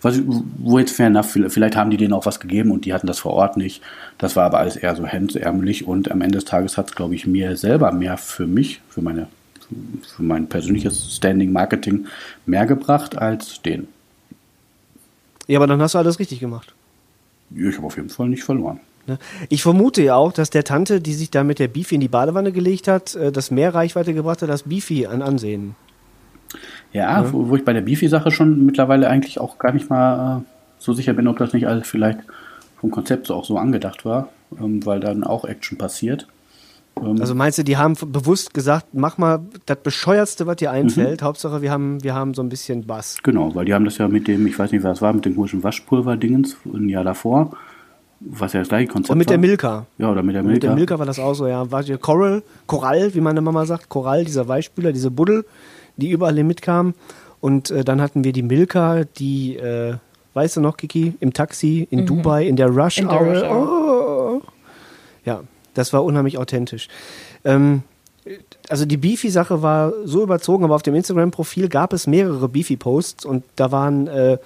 [0.00, 0.20] Was,
[0.58, 3.18] wo jetzt fair enough, vielleicht haben die denen auch was gegeben und die hatten das
[3.18, 3.82] vor Ort nicht.
[4.18, 7.14] Das war aber alles eher so hemdsärmlich und am Ende des Tages hat es, glaube
[7.14, 9.26] ich, mir selber mehr für mich, für meine
[10.14, 12.06] für mein persönliches Standing Marketing
[12.46, 13.88] mehr gebracht als den.
[15.46, 16.74] Ja, aber dann hast du alles richtig gemacht.
[17.54, 18.80] Ich habe auf jeden Fall nicht verloren.
[19.06, 19.18] Ne?
[19.48, 22.08] Ich vermute ja auch, dass der Tante, die sich da mit der Beefy in die
[22.08, 25.74] Badewanne gelegt hat, äh, das mehr Reichweite gebracht hat als Beefy an Ansehen.
[26.92, 27.32] Ja, ja.
[27.32, 30.42] Wo, wo, ich bei der Beefy-Sache schon mittlerweile eigentlich auch gar nicht mal äh,
[30.78, 32.20] so sicher bin, ob das nicht alles vielleicht
[32.80, 34.28] vom Konzept so auch so angedacht war,
[34.60, 36.28] ähm, weil dann auch Action passiert.
[36.96, 41.22] Ähm also meinst du, die haben bewusst gesagt, mach mal das Bescheuertste, was dir einfällt.
[41.22, 41.24] Mhm.
[41.24, 43.18] Hauptsache, wir haben, wir haben so ein bisschen Bass.
[43.22, 45.34] Genau, weil die haben das ja mit dem, ich weiß nicht, was war, mit dem
[45.34, 47.56] komischen Waschpulver-Dingens ein Jahr davor
[48.24, 49.32] was ja das gleiche Konzept Und mit war.
[49.32, 49.86] der Milka.
[49.98, 50.54] Ja, oder mit der Milka.
[50.54, 51.70] Mit der Milka war das auch so, ja.
[51.70, 55.44] War die Coral, Korall, wie meine Mama sagt, Korall, dieser Weichspüler, diese Buddel,
[55.96, 56.94] die überall mitkamen.
[57.40, 59.96] Und äh, dann hatten wir die Milka, die, äh,
[60.34, 62.06] weißt du noch, Kiki, im Taxi in mhm.
[62.06, 63.20] Dubai, in der Rush in Hour.
[63.20, 64.40] Rush Hour.
[64.40, 64.42] Oh.
[65.24, 65.40] Ja,
[65.74, 66.88] das war unheimlich authentisch.
[67.44, 67.82] Ähm,
[68.68, 73.44] also die Beefy-Sache war so überzogen, aber auf dem Instagram-Profil gab es mehrere Beefy-Posts und
[73.56, 74.38] da waren äh,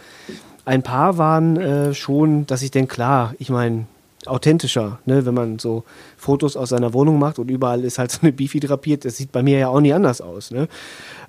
[0.66, 3.86] ein paar waren äh, schon, dass ich denke, klar, ich meine,
[4.26, 5.24] authentischer, ne?
[5.24, 5.84] wenn man so
[6.16, 9.30] Fotos aus seiner Wohnung macht und überall ist halt so eine Bifi drapiert, das sieht
[9.30, 10.50] bei mir ja auch nie anders aus.
[10.50, 10.68] Ne?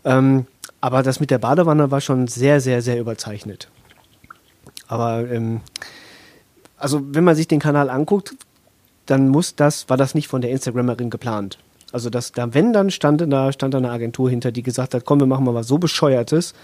[0.04, 0.48] Ähm,
[0.82, 3.70] aber das mit der Badewanne war schon sehr, sehr, sehr überzeichnet.
[4.88, 5.62] Aber ähm,
[6.78, 8.36] also wenn man sich den Kanal anguckt,
[9.06, 11.60] dann muss das, war das nicht von der Instagrammerin geplant.
[11.92, 15.06] Also das, da, wenn, dann stand da, stand da eine Agentur hinter, die gesagt hat,
[15.06, 16.56] komm, wir machen mal was so Bescheuertes,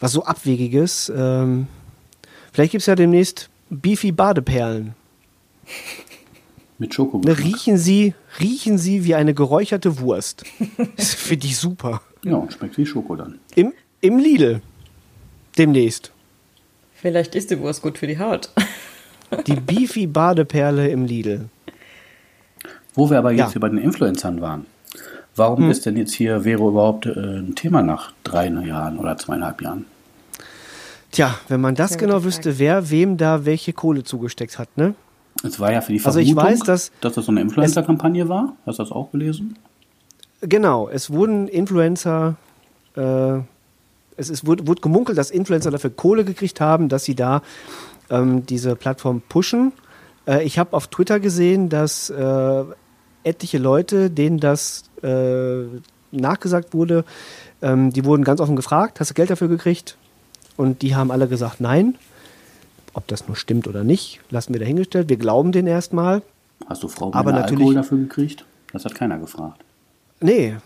[0.00, 1.66] was so Abwegiges, ähm,
[2.54, 4.94] Vielleicht gibt es ja demnächst Beefy Badeperlen.
[6.78, 7.18] Mit Schoko.
[7.18, 10.44] Ne, riechen sie, riechen sie wie eine geräucherte Wurst.
[10.96, 12.00] Das finde ich super.
[12.22, 13.40] Ja, schmeckt wie Schoko dann.
[13.56, 14.62] Im, Im Lidl.
[15.58, 16.12] Demnächst.
[16.94, 18.50] Vielleicht ist die Wurst gut für die Haut.
[19.48, 21.48] Die Beefy Badeperle im Lidl.
[22.94, 23.52] Wo wir aber jetzt ja.
[23.52, 24.66] hier bei den Influencern waren.
[25.34, 25.70] Warum hm.
[25.72, 29.86] ist denn jetzt hier Vero überhaupt äh, ein Thema nach drei Jahren oder zweieinhalb Jahren?
[31.14, 34.96] Tja, wenn man das genau wüsste, wer wem da welche Kohle zugesteckt hat, ne?
[35.44, 38.28] Es war ja für die Vermutung, also ich weiß, dass, dass das so eine Influencer-Kampagne
[38.28, 38.56] war.
[38.66, 39.56] Hast du das auch gelesen?
[40.40, 42.34] Genau, es wurden Influencer,
[42.96, 43.38] äh,
[44.16, 47.42] es ist, wurde, wurde, gemunkelt, dass Influencer dafür Kohle gekriegt haben, dass sie da
[48.10, 49.72] ähm, diese Plattform pushen.
[50.26, 52.64] Äh, ich habe auf Twitter gesehen, dass äh,
[53.22, 55.62] etliche Leute, denen das äh,
[56.10, 57.04] nachgesagt wurde,
[57.62, 59.96] ähm, die wurden ganz offen gefragt, hast du Geld dafür gekriegt?
[60.56, 61.96] Und die haben alle gesagt, nein.
[62.92, 65.08] Ob das nur stimmt oder nicht, lassen wir dahingestellt.
[65.08, 66.22] Wir glauben den erstmal.
[66.66, 68.44] Hast du Frau aber natürlich, Alkohol dafür gekriegt?
[68.72, 69.60] Das hat keiner gefragt.
[70.20, 70.56] Nee,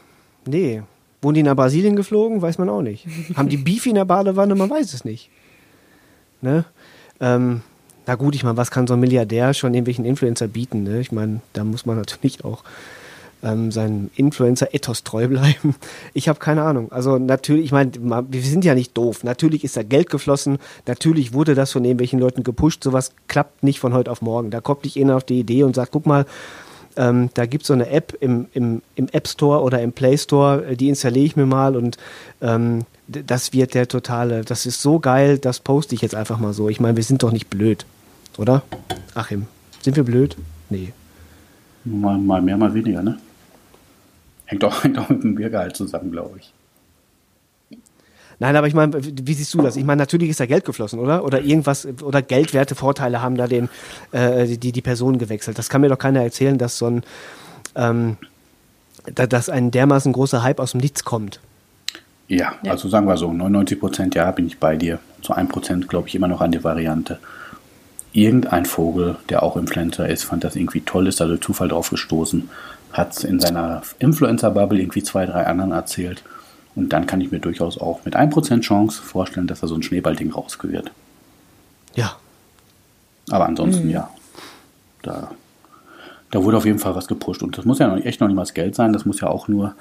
[0.47, 0.83] nee.
[1.23, 2.43] Wurden die nach Brasilien geflogen?
[2.43, 3.07] Weiß man auch nicht.
[3.35, 4.55] Haben die Beefy in der Badewanne?
[4.55, 5.31] Man weiß es nicht.
[6.41, 6.65] Ne?
[7.21, 7.63] Ähm,
[8.07, 10.85] na gut, ich meine, was kann so ein Milliardär schon irgendwelchen Influencer bieten?
[10.85, 11.01] Ne?
[11.01, 12.63] Ich meine, da muss man natürlich auch
[13.43, 15.75] ähm, seinem Influencer-Ethos treu bleiben.
[16.15, 16.91] Ich habe keine Ahnung.
[16.91, 19.25] Also natürlich, ich meine, wir sind ja nicht doof.
[19.25, 20.59] Natürlich ist da Geld geflossen.
[20.87, 22.83] Natürlich wurde das von irgendwelchen Leuten gepusht.
[22.83, 24.51] Sowas klappt nicht von heute auf morgen.
[24.51, 26.27] Da kommt nicht einer auf die Idee und sagt, guck mal,
[26.97, 30.19] ähm, da gibt es so eine App im, im, im App Store oder im Play
[30.19, 31.97] Store, äh, die installiere ich mir mal und
[32.43, 36.53] ähm, das wird der totale, das ist so geil, das poste ich jetzt einfach mal
[36.53, 36.69] so.
[36.69, 37.87] Ich meine, wir sind doch nicht blöd,
[38.37, 38.63] oder?
[39.15, 39.47] Achim,
[39.81, 40.37] sind wir blöd?
[40.71, 40.93] Nee.
[41.85, 43.17] Mal, mal mehr, mal weniger, ne?
[44.49, 46.53] Hängt auch, hängt auch mit dem Biergehalt zusammen, glaube ich.
[48.41, 49.77] Nein, aber ich meine, wie siehst du das?
[49.77, 51.25] Ich meine, natürlich ist da Geld geflossen, oder?
[51.25, 53.69] Oder irgendwas, oder geldwerte Vorteile haben da den,
[54.13, 55.59] äh, die, die Person gewechselt.
[55.59, 57.03] Das kann mir doch keiner erzählen, dass so ein,
[57.75, 58.17] ähm,
[59.13, 61.41] da, dass ein dermaßen großer Hype aus dem Nichts kommt.
[62.29, 62.73] Ja, ja.
[62.73, 65.01] also sagen wir so, 99 Prozent ja, bin ich bei dir.
[65.23, 67.19] Zu 1 Prozent glaube ich immer noch an die Variante.
[68.13, 71.91] Irgendein Vogel, der auch Influencer ist, fand das irgendwie toll, ist da durch Zufall drauf
[71.91, 72.49] gestoßen
[72.99, 76.23] hat es in seiner Influencer-Bubble irgendwie zwei, drei anderen erzählt.
[76.75, 79.83] Und dann kann ich mir durchaus auch mit 1% Chance vorstellen, dass da so ein
[79.83, 80.91] Schneeballding rausgewirrt.
[81.95, 82.17] Ja.
[83.31, 83.91] Aber ansonsten, mhm.
[83.91, 84.11] ja,
[85.03, 85.31] da,
[86.31, 87.43] da wurde auf jeden Fall was gepusht.
[87.43, 89.29] Und das muss ja noch, echt noch nicht mal das Geld sein, das muss ja
[89.29, 89.75] auch nur,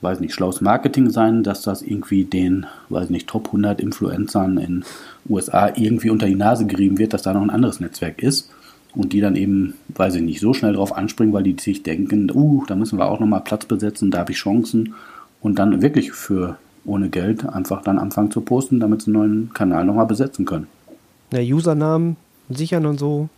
[0.00, 4.84] weiß nicht, schlaues Marketing sein, dass das irgendwie den, weiß nicht, Top 100 Influencern in
[5.28, 8.50] USA irgendwie unter die Nase gerieben wird, dass da noch ein anderes Netzwerk ist.
[8.94, 12.30] Und die dann eben, weiß ich nicht, so schnell drauf anspringen, weil die sich denken,
[12.30, 14.94] uh, da müssen wir auch nochmal Platz besetzen, da habe ich Chancen.
[15.40, 19.54] Und dann wirklich für ohne Geld einfach dann anfangen zu posten, damit sie einen neuen
[19.54, 20.66] Kanal nochmal besetzen können.
[21.32, 22.16] Ja, Usernamen
[22.50, 23.28] sichern und so.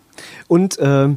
[0.49, 1.09] Und äh,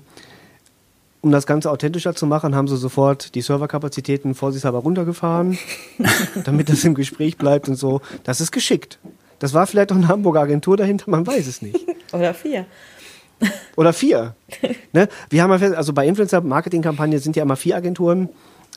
[1.21, 5.57] um das Ganze authentischer zu machen, haben sie sofort die Serverkapazitäten vorsichtshalber runtergefahren,
[6.45, 8.01] damit das im Gespräch bleibt und so.
[8.23, 8.99] Das ist geschickt.
[9.39, 11.79] Das war vielleicht auch eine Hamburger Agentur dahinter, man weiß es nicht.
[12.13, 12.65] Oder vier.
[13.75, 14.35] Oder vier.
[14.93, 15.07] ne?
[15.29, 18.29] Wir haben also bei Influencer-Marketing-Kampagnen sind ja immer vier Agenturen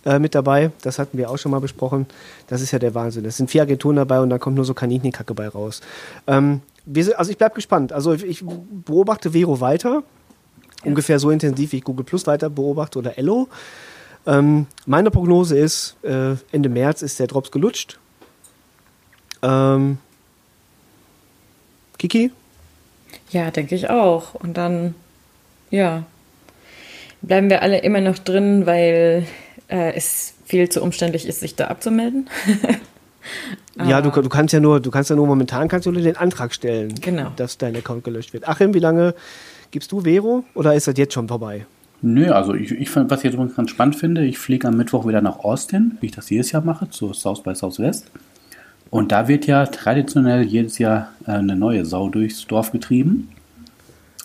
[0.04, 0.70] äh, mit dabei.
[0.82, 2.06] Das hatten wir auch schon mal besprochen.
[2.48, 3.24] Das ist ja der Wahnsinn.
[3.24, 5.80] Es sind vier Agenturen dabei und da kommt nur so Kaninchenkacke bei raus.
[6.26, 7.92] Ähm, sind, also ich bleibe gespannt.
[7.92, 10.02] Also ich beobachte Vero weiter.
[10.82, 10.88] Ja.
[10.88, 13.48] Ungefähr so intensiv wie ich Google Plus weiter beobachte oder Ello.
[14.26, 17.98] Ähm, meine Prognose ist, äh, Ende März ist der Drops gelutscht.
[19.42, 19.98] Ähm,
[21.98, 22.30] Kiki?
[23.30, 24.34] Ja, denke ich auch.
[24.34, 24.94] Und dann,
[25.70, 26.04] ja,
[27.22, 29.26] bleiben wir alle immer noch drin, weil
[29.68, 32.28] äh, es viel zu umständlich ist, sich da abzumelden.
[33.84, 36.52] ja, du, du, kannst ja nur, du kannst ja nur momentan kannst du den Antrag
[36.52, 37.30] stellen, genau.
[37.36, 38.48] dass dein Account gelöscht wird.
[38.48, 39.14] Achim, wie lange
[39.70, 41.66] gibst du Vero oder ist das jetzt schon vorbei?
[42.02, 45.06] Nö, also ich, ich was ich jetzt übrigens ganz spannend finde, ich fliege am Mittwoch
[45.06, 48.10] wieder nach Austin, wie ich das jedes Jahr mache, zu South by Southwest.
[48.90, 53.28] Und da wird ja traditionell jedes Jahr äh, eine neue Sau durchs Dorf getrieben.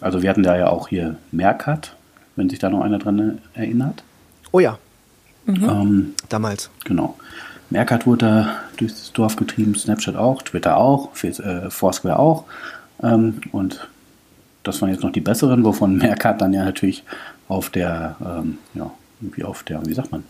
[0.02, 1.96] Also wir hatten da ja auch hier Merkat,
[2.36, 4.04] wenn sich da noch einer dran erinnert.
[4.52, 4.78] Oh ja.
[5.46, 5.70] Mhm.
[5.70, 6.70] Ähm, Damals.
[6.84, 7.16] Genau.
[7.70, 12.46] Mercat wurde da durchs Dorf getrieben, Snapchat auch, Twitter auch, äh, Foursquare auch.
[13.02, 13.88] Ähm, und
[14.64, 17.04] das waren jetzt noch die besseren, wovon Mercat dann ja natürlich
[17.48, 18.92] auf der, ähm, ja,
[19.22, 20.24] irgendwie auf der, wie sagt man,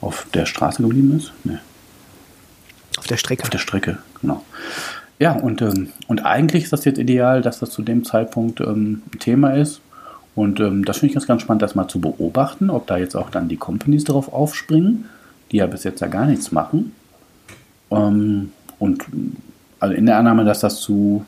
[0.00, 1.32] auf der Straße geblieben ist.
[1.44, 1.58] Nee.
[3.04, 3.42] Auf der Strecke.
[3.42, 4.42] Auf der Strecke, genau.
[5.18, 9.02] Ja, und, ähm, und eigentlich ist das jetzt ideal, dass das zu dem Zeitpunkt ähm,
[9.12, 9.82] ein Thema ist.
[10.34, 13.14] Und ähm, das finde ich ganz, ganz spannend, das mal zu beobachten, ob da jetzt
[13.14, 15.04] auch dann die Companies darauf aufspringen,
[15.52, 16.92] die ja bis jetzt ja gar nichts machen.
[17.90, 19.04] Ähm, und
[19.80, 21.26] also in der Annahme, dass das zu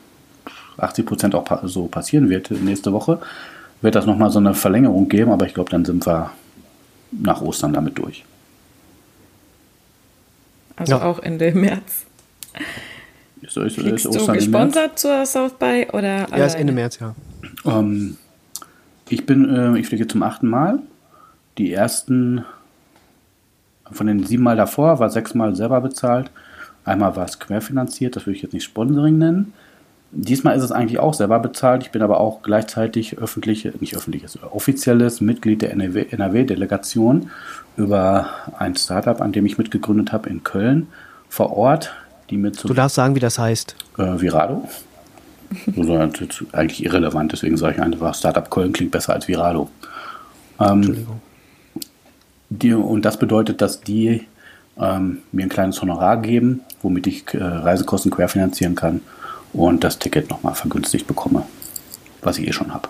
[0.79, 3.18] 80 Prozent auch pa so passieren wird nächste Woche,
[3.83, 6.31] wird das nochmal so eine Verlängerung geben, aber ich glaube, dann sind wir
[7.12, 8.24] nach Ostern damit durch.
[10.77, 11.03] Also ja.
[11.03, 12.07] auch Ende März.
[13.43, 16.29] Ist, ist, Fliegst ist du gesponsert zur South by oder?
[16.31, 17.14] Ja, ist Ende März, ja.
[17.64, 18.16] Ähm,
[19.09, 20.81] ich bin, äh, ich fliege zum achten Mal.
[21.59, 22.45] Die ersten
[23.91, 26.31] von den sieben Mal davor war sechsmal selber bezahlt.
[26.85, 29.53] Einmal war es querfinanziert, das würde ich jetzt nicht Sponsoring nennen.
[30.12, 31.82] Diesmal ist es eigentlich auch selber bezahlt.
[31.82, 37.30] Ich bin aber auch gleichzeitig öffentlich, nicht öffentliches, offizielles Mitglied der NRW-Delegation
[37.76, 38.28] über
[38.59, 40.86] ein Startup, an dem ich mitgegründet habe in Köln
[41.28, 41.92] vor Ort.
[42.30, 43.76] Die mit du darfst sagen, wie das heißt.
[43.98, 44.68] Äh, Virado.
[45.76, 49.70] Das ist eigentlich irrelevant, deswegen sage ich einfach, Startup Köln klingt besser als Virado.
[50.59, 51.20] Ähm, Entschuldigung.
[52.48, 54.26] Die, und das bedeutet, dass die
[54.76, 59.02] ähm, mir ein kleines Honorar geben, womit ich äh, Reisekosten querfinanzieren kann
[59.57, 61.44] und das Ticket nochmal vergünstigt bekomme,
[62.22, 62.88] was ich eh schon habe.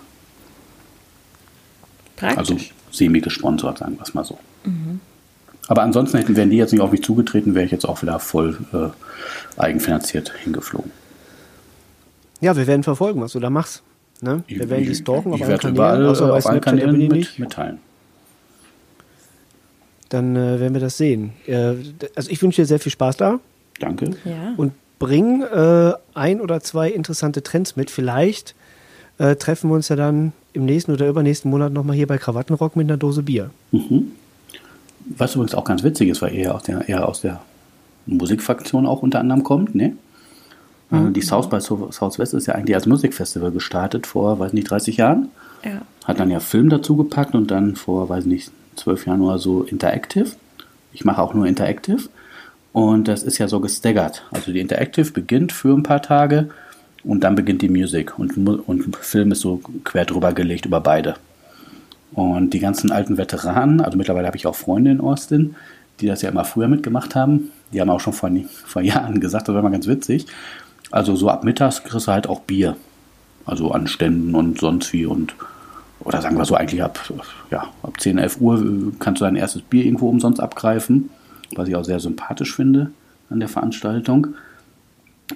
[2.20, 2.56] Also
[2.90, 4.38] semi-gesponsert, sagen wir es mal so.
[4.64, 5.00] Mhm.
[5.68, 8.18] Aber ansonsten hätten, wären die jetzt nicht auf mich zugetreten, wäre ich jetzt auch wieder
[8.18, 10.90] voll äh, eigenfinanziert hingeflogen.
[12.40, 13.82] Ja, wir werden verfolgen, was du da machst.
[14.20, 14.42] Ne?
[14.46, 15.76] Wir ich, werden die stalken auf allen Kanälen.
[15.76, 17.78] Überall, außer auf allen Kanälen mit, mitteilen.
[20.08, 21.32] Dann äh, werden wir das sehen.
[21.46, 21.74] Äh,
[22.14, 23.40] also ich wünsche dir sehr viel Spaß da.
[23.80, 24.10] Danke.
[24.24, 24.54] Ja.
[24.56, 27.90] Und bring äh, ein oder zwei interessante Trends mit.
[27.90, 28.54] Vielleicht
[29.18, 32.76] äh, treffen wir uns ja dann im nächsten oder übernächsten Monat nochmal hier bei Krawattenrock
[32.76, 33.50] mit einer Dose Bier.
[33.72, 34.12] Mhm.
[35.16, 37.40] Was übrigens auch ganz witzig ist, weil er aus der, eher aus der
[38.06, 39.96] Musikfraktion auch unter anderem kommt, ne?
[40.90, 41.12] Äh, mhm.
[41.12, 45.28] Die South by Southwest ist ja eigentlich als Musikfestival gestartet vor, weiß nicht, 30 Jahren.
[45.64, 45.82] Ja.
[46.04, 49.62] Hat dann ja Film dazu gepackt und dann vor, weiß nicht, zwölf Jahren oder so
[49.62, 50.30] Interactive.
[50.92, 52.08] Ich mache auch nur Interactive.
[52.76, 54.22] Und das ist ja so gestaggert.
[54.32, 56.50] Also die Interactive beginnt für ein paar Tage
[57.04, 58.18] und dann beginnt die Musik.
[58.18, 61.14] Und, und Film ist so quer drüber gelegt über beide.
[62.12, 65.54] Und die ganzen alten Veteranen, also mittlerweile habe ich auch Freunde in Austin,
[66.00, 67.50] die das ja immer früher mitgemacht haben.
[67.72, 68.30] Die haben auch schon vor,
[68.66, 70.26] vor Jahren gesagt, das war mal ganz witzig.
[70.90, 72.76] Also so ab mittags kriegst du halt auch Bier.
[73.46, 75.34] Also an Ständen und sonst wie und
[76.00, 77.00] oder sagen wir so eigentlich ab,
[77.50, 81.08] ja, ab 10, 11 Uhr kannst du dein erstes Bier irgendwo umsonst abgreifen,
[81.54, 82.90] was ich auch sehr sympathisch finde
[83.30, 84.28] an der Veranstaltung.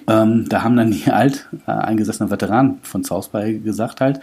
[0.07, 4.19] ähm, da haben dann die alt äh, eingesessenen Veteranen von South by gesagt halt,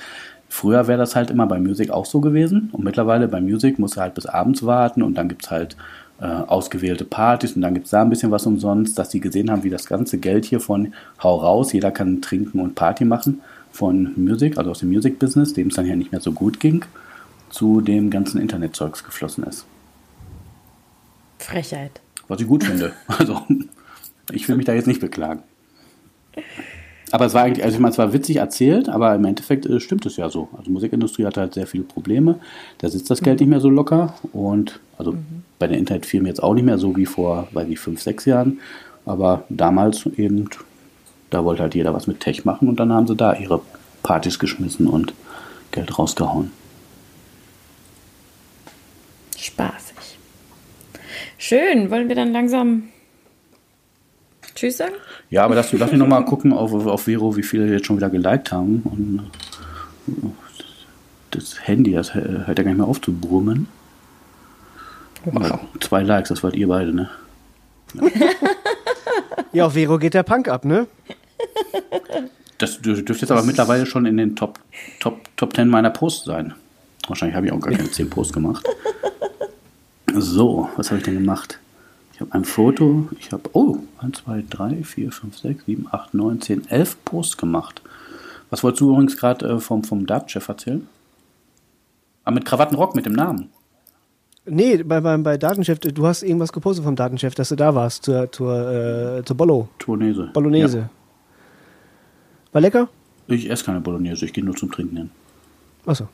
[0.49, 3.97] früher wäre das halt immer bei Music auch so gewesen und mittlerweile bei Music muss
[3.97, 5.77] er halt bis abends warten und dann gibt's halt
[6.21, 9.63] äh, ausgewählte Partys und dann gibt's da ein bisschen was umsonst, dass die gesehen haben,
[9.63, 14.13] wie das ganze Geld hier von Hau raus, jeder kann trinken und Party machen, von
[14.17, 16.85] Music, also aus dem Music-Business, dem es dann ja nicht mehr so gut ging,
[17.51, 19.67] zu dem ganzen Internetzeugs geflossen ist.
[21.49, 22.01] Frechheit.
[22.29, 22.93] Was ich gut finde.
[23.07, 23.41] Also,
[24.33, 25.43] ich will mich da jetzt nicht beklagen.
[27.11, 29.81] Aber es war eigentlich, also ich meine, es war witzig erzählt, aber im Endeffekt äh,
[29.81, 30.49] stimmt es ja so.
[30.59, 32.39] Also Musikindustrie hat halt sehr viele Probleme.
[32.79, 35.15] Da sitzt das Geld nicht mehr so locker und also
[35.59, 38.61] bei den Internetfirmen jetzt auch nicht mehr so wie vor, weiß ich, fünf, sechs Jahren.
[39.07, 40.51] Aber damals eben,
[41.31, 43.63] da wollte halt jeder was mit Tech machen und dann haben sie da ihre
[44.03, 45.15] Partys geschmissen und
[45.71, 46.51] Geld rausgehauen.
[49.39, 49.98] Spaßig.
[51.39, 51.91] Schön.
[51.91, 52.89] Wollen wir dann langsam
[54.55, 54.95] Tschüss sagen?
[55.31, 58.11] Ja, aber lass, lass mich nochmal gucken auf, auf Vero, wie viele jetzt schon wieder
[58.11, 58.83] geliked haben.
[58.85, 59.31] Und
[60.09, 60.27] äh,
[61.31, 63.69] das Handy, das hört ja gar nicht mehr auf zu brummen.
[65.35, 67.11] Also, zwei Likes, das wart ihr beide, ne?
[69.53, 70.87] Ja, auf Vero geht der Punk ab, ne?
[72.59, 74.59] Das dür- dürfte jetzt aber mittlerweile schon in den Top,
[75.01, 76.55] Top, Top 10 meiner Posts sein.
[77.07, 78.67] Wahrscheinlich habe ich auch gar keine 10 Posts gemacht.
[80.15, 81.59] So, was habe ich denn gemacht?
[82.15, 86.15] Ich habe ein Foto, ich habe, oh, 1, 2, 3, 4, 5, 6, 7, 8,
[86.15, 87.83] 9, 10, 11 Posts gemacht.
[88.51, 90.89] Was wolltest du übrigens gerade äh, vom, vom Dartchef erzählen?
[92.25, 93.51] Ah, mit Krawattenrock, mit dem Namen.
[94.47, 98.05] Nee, bei, bei, bei Datenchef, du hast irgendwas gepostet vom Datenchef, dass du da warst,
[98.05, 100.31] zur, zur, äh, zur Bollo, Tournese.
[100.33, 100.79] Bolognese.
[100.79, 100.91] Ja.
[102.53, 102.89] War lecker?
[103.27, 105.11] Ich esse keine Bolognese, ich gehe nur zum Trinken hin.
[105.85, 106.09] Achso.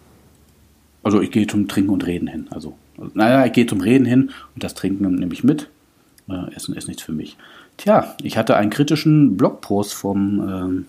[1.04, 2.48] Also ich gehe zum Trinken und Reden hin.
[2.50, 2.74] Also,
[3.12, 5.68] naja, ich gehe zum Reden hin und das Trinken nehme ich mit.
[6.28, 7.36] Äh, Essen ist nichts für mich.
[7.76, 10.86] Tja, ich hatte einen kritischen Blogpost vom, ähm,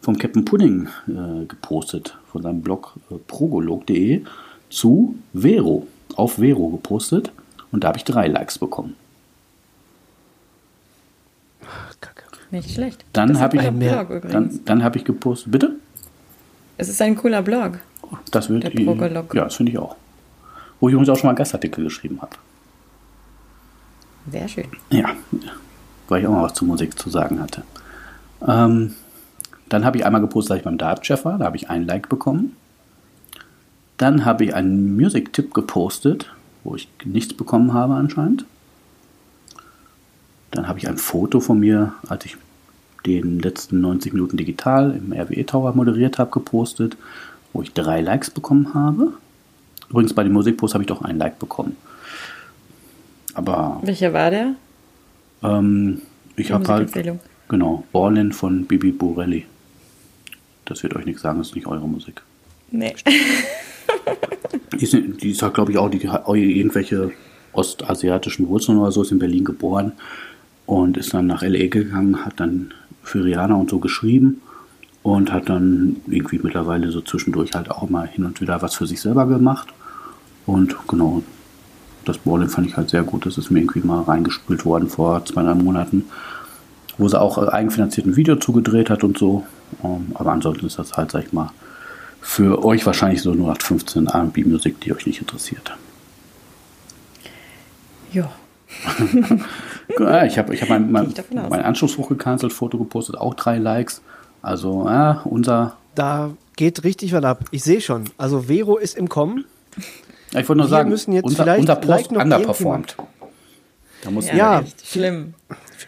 [0.00, 4.22] vom Captain Pudding äh, gepostet, von seinem Blog äh, progolog.de
[4.68, 5.86] zu Vero,
[6.16, 7.30] auf Vero gepostet
[7.70, 8.96] und da habe ich drei Likes bekommen.
[12.00, 12.22] Kacke.
[12.50, 13.04] Nicht schlecht.
[13.12, 15.76] Dann habe ich, Blog dann, dann habe ich gepostet, bitte?
[16.78, 17.78] Es ist ein cooler Blog.
[18.30, 19.34] Das wird Der Progolog.
[19.34, 19.96] Ja, das finde ich auch.
[20.80, 22.36] Wo ich übrigens auch schon mal einen Gastartikel geschrieben habe.
[24.30, 24.66] Sehr schön.
[24.90, 25.10] Ja,
[26.08, 27.62] weil ich auch mal was zur Musik zu sagen hatte.
[28.46, 28.94] Ähm,
[29.68, 31.38] dann habe ich einmal gepostet, dass ich beim Dart-Chef war.
[31.38, 32.56] Da habe ich einen Like bekommen.
[33.96, 36.32] Dann habe ich einen Music-Tipp gepostet,
[36.64, 38.44] wo ich nichts bekommen habe anscheinend.
[40.50, 42.36] Dann habe ich ein Foto von mir, als ich
[43.06, 46.96] den letzten 90 Minuten digital im RWE Tower moderiert habe, gepostet,
[47.56, 49.14] wo ich drei Likes bekommen habe.
[49.88, 51.76] Übrigens bei dem Musikpost habe ich doch ein Like bekommen.
[53.34, 54.54] Aber Welcher war der?
[55.42, 56.02] ähm,
[56.36, 56.92] ich habe halt,
[57.48, 59.46] genau, Ballin von Bibi Borelli.
[60.66, 62.22] Das wird euch nichts sagen, das ist nicht eure Musik.
[62.70, 62.94] Nee.
[64.78, 67.12] Die ist, die ist halt, glaube ich, auch, die irgendwelche
[67.52, 69.92] ostasiatischen Wurzeln oder so, ist in Berlin geboren
[70.66, 71.68] und ist dann nach L.A.
[71.68, 74.42] gegangen, hat dann für Rihanna und so geschrieben
[75.06, 78.88] und hat dann irgendwie mittlerweile so zwischendurch halt auch mal hin und wieder was für
[78.88, 79.68] sich selber gemacht.
[80.46, 81.22] Und genau,
[82.04, 83.24] das Ballin fand ich halt sehr gut.
[83.24, 86.06] Das ist mir irgendwie mal reingespült worden vor zwei, drei Monaten,
[86.98, 89.46] wo sie auch äh, eigenfinanziert ein Video zugedreht hat und so.
[89.84, 91.52] Ähm, aber ansonsten ist das halt, sag ich mal,
[92.20, 95.76] für euch wahrscheinlich so nur 15 R&B-Musik, die euch nicht interessiert.
[98.12, 98.28] Ja.
[100.26, 101.14] Ich habe ich hab mein, mein,
[101.48, 104.02] mein Anschlussbuch gecancelt, Foto gepostet, auch drei Likes.
[104.46, 105.76] Also, ja, unser.
[105.96, 107.40] Da geht richtig was ab.
[107.50, 108.04] Ich sehe schon.
[108.16, 109.44] Also Vero ist im Kommen.
[110.30, 112.96] Ja, ich wollte nur Wir sagen, müssen jetzt unser, vielleicht- unser Post vielleicht noch underperformed.
[114.02, 114.60] Da muss Ja.
[114.60, 115.34] echt schlimm.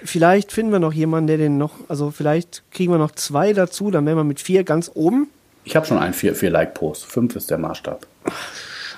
[0.05, 3.93] Vielleicht finden wir noch jemanden, der den noch, also vielleicht kriegen wir noch zwei dazu,
[3.93, 5.29] dann wären wir mit vier ganz oben.
[5.65, 7.07] Ich habe schon einen 4-Like-Post.
[7.07, 8.05] Fünf ist der Maßstab.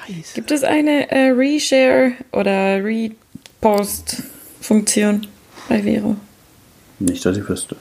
[0.07, 0.35] Scheiße.
[0.35, 5.27] Gibt es eine äh, Reshare oder Repost-Funktion
[5.69, 6.17] bei Vero?
[6.99, 7.77] Nicht, dass ich wüsste.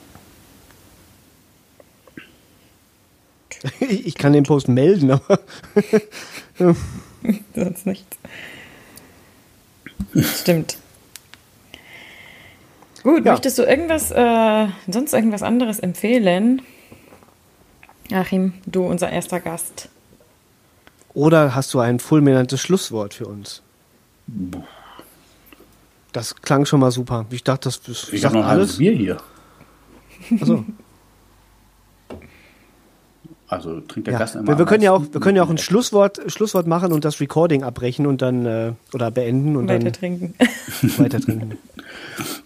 [3.79, 5.39] Ich kann den Post melden, aber
[7.55, 8.17] Sonst nichts.
[10.41, 10.77] Stimmt.
[13.03, 13.31] Gut, Ja.
[13.33, 16.61] möchtest du irgendwas, äh, sonst irgendwas anderes empfehlen?
[18.11, 19.89] Achim, du, unser erster Gast.
[21.13, 23.61] Oder hast du ein fulminantes Schlusswort für uns?
[26.11, 27.25] Das klang schon mal super.
[27.29, 28.77] Ich dachte, das, das Ich sagt habe noch alles.
[28.77, 29.17] Bier hier.
[30.41, 30.63] Achso.
[33.49, 34.19] Also trinkt der Ja.
[34.19, 36.93] Gast immer Wir, wir können ja auch, wir können ja auch ein Schlusswort, Schlusswort machen
[36.93, 40.35] und das Recording abbrechen und dann äh, oder beenden und Weiter dann trinken.
[40.97, 41.57] weiter trinken.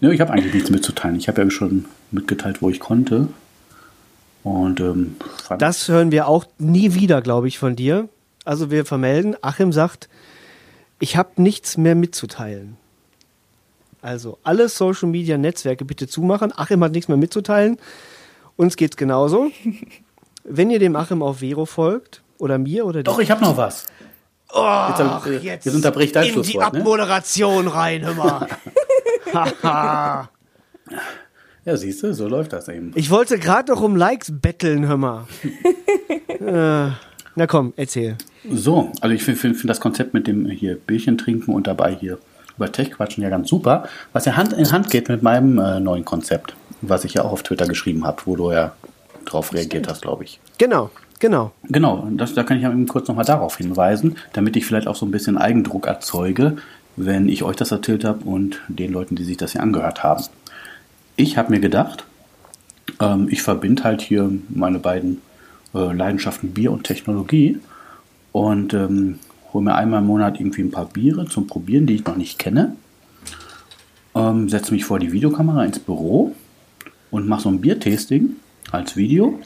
[0.00, 1.16] Ja, ich habe eigentlich nichts mitzuteilen.
[1.16, 3.28] Ich habe ja schon mitgeteilt, wo ich konnte.
[4.44, 5.16] Und ähm,
[5.58, 8.08] Das hören wir auch nie wieder, glaube ich, von dir.
[8.44, 10.08] Also wir vermelden, Achim sagt,
[11.00, 12.76] ich habe nichts mehr mitzuteilen.
[14.00, 16.52] Also alle Social Media Netzwerke bitte zumachen.
[16.54, 17.78] Achim hat nichts mehr mitzuteilen.
[18.56, 19.50] Uns geht's genauso.
[20.44, 23.86] Wenn ihr dem Achim auf Vero folgt oder mir oder Doch, ich habe noch was.
[24.52, 26.64] Ach, jetzt, äh, jetzt unterbricht dein in die ne?
[26.64, 28.48] Abmoderation rein, hör mal.
[29.32, 30.30] Haha.
[31.66, 32.92] Ja, siehst du, so läuft das eben.
[32.94, 35.26] ich wollte gerade noch um Likes betteln, hör mal.
[36.28, 36.92] äh,
[37.36, 38.18] na komm, erzähl.
[38.52, 41.94] So, also ich finde find, find das Konzept mit dem hier Bierchen trinken und dabei
[41.94, 42.18] hier
[42.58, 45.80] über Tech quatschen ja ganz super, was ja Hand in Hand geht mit meinem äh,
[45.80, 48.74] neuen Konzept, was ich ja auch auf Twitter geschrieben habe, wo du ja
[49.24, 50.40] drauf reagiert hast, glaube ich.
[50.58, 51.52] Genau, genau.
[51.64, 54.86] Genau, und das, da kann ich ja eben kurz nochmal darauf hinweisen, damit ich vielleicht
[54.86, 56.56] auch so ein bisschen Eigendruck erzeuge,
[56.96, 60.24] wenn ich euch das erzählt habe und den Leuten, die sich das hier angehört haben.
[61.16, 62.04] Ich habe mir gedacht,
[63.00, 65.20] ähm, ich verbinde halt hier meine beiden
[65.74, 67.58] äh, Leidenschaften Bier und Technologie
[68.32, 69.18] und ähm,
[69.52, 72.38] hole mir einmal im Monat irgendwie ein paar Biere zum Probieren, die ich noch nicht
[72.38, 72.76] kenne.
[74.14, 76.34] Ähm, setze mich vor die Videokamera ins Büro
[77.10, 78.36] und mache so ein Biertasting
[78.74, 79.38] als Video.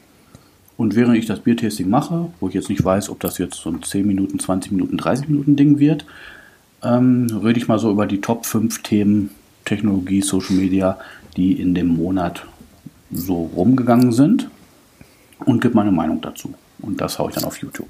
[0.76, 3.70] Und während ich das Biertasting mache, wo ich jetzt nicht weiß, ob das jetzt so
[3.70, 6.06] ein 10 Minuten, 20 Minuten, 30 Minuten Ding wird,
[6.84, 9.30] ähm, rede ich mal so über die Top 5 Themen
[9.64, 10.98] Technologie, Social Media,
[11.36, 12.46] die in dem Monat
[13.10, 14.48] so rumgegangen sind
[15.44, 16.54] und gebe meine Meinung dazu.
[16.80, 17.88] Und das haue ich dann auf YouTube.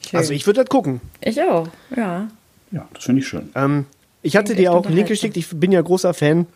[0.00, 0.18] Schön.
[0.18, 1.00] Also ich würde das gucken.
[1.20, 2.28] ich auch, ja.
[2.70, 3.50] Ja, das finde ich schön.
[3.54, 3.86] Ähm,
[4.22, 5.36] ich hatte Klingt dir auch einen Link geschickt.
[5.36, 6.46] Ich bin ja großer Fan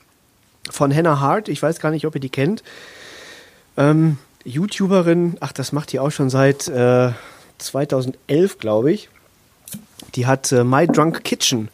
[0.70, 1.48] von Hannah Hart.
[1.48, 2.62] Ich weiß gar nicht, ob ihr die kennt.
[3.76, 7.10] Ähm, YouTuberin, ach, das macht die auch schon seit äh,
[7.58, 9.08] 2011, glaube ich.
[10.14, 11.68] Die hat äh, My Drunk Kitchen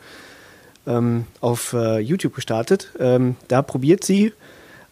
[0.86, 2.92] ähm, auf äh, YouTube gestartet.
[2.98, 4.32] Ähm, da probiert sie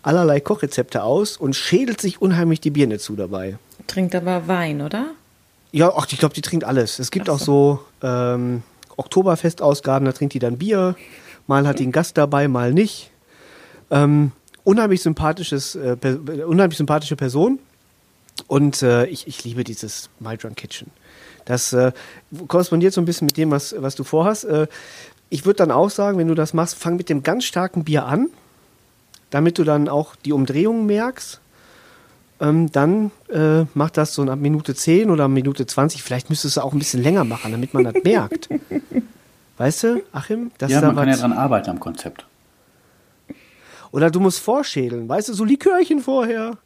[0.03, 3.59] allerlei Kochrezepte aus und schädelt sich unheimlich die Birne zu dabei.
[3.87, 5.11] Trinkt aber Wein, oder?
[5.71, 6.99] Ja, ach, ich glaube, die trinkt alles.
[6.99, 8.63] Es gibt auch so ähm,
[8.97, 10.97] Oktoberfestausgaben, da trinkt die dann Bier.
[11.47, 13.11] Mal hat die einen Gast dabei, mal nicht.
[13.93, 14.33] Ähm,
[14.65, 16.19] unheimlich sympathisches, äh, per,
[16.49, 17.61] unheimlich sympathische Person.
[18.49, 20.91] Und äh, ich, ich liebe dieses My Drunk Kitchen.
[21.45, 21.93] Das äh,
[22.49, 24.45] korrespondiert so ein bisschen mit dem, was, was du vorhast.
[24.45, 24.67] Äh,
[25.29, 28.07] ich würde dann auch sagen, wenn du das machst, fang mit dem ganz starken Bier
[28.07, 28.29] an,
[29.31, 31.41] damit du dann auch die Umdrehungen merkst.
[32.41, 36.03] Ähm, dann äh, mach das so ab Minute 10 oder Minute 20.
[36.03, 38.49] Vielleicht müsstest du es auch ein bisschen länger machen, damit man das merkt.
[39.59, 40.51] Weißt du, Achim?
[40.61, 42.27] Ja, man kann ja dran arbeiten am Konzept.
[43.93, 46.59] Oder du musst vorschädeln, weißt du, so Likörchen vorher.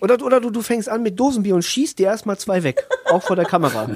[0.00, 3.22] Oder, oder du, du fängst an mit Dosenbier und schießt dir erstmal zwei weg, auch
[3.22, 3.90] vor der Kamera.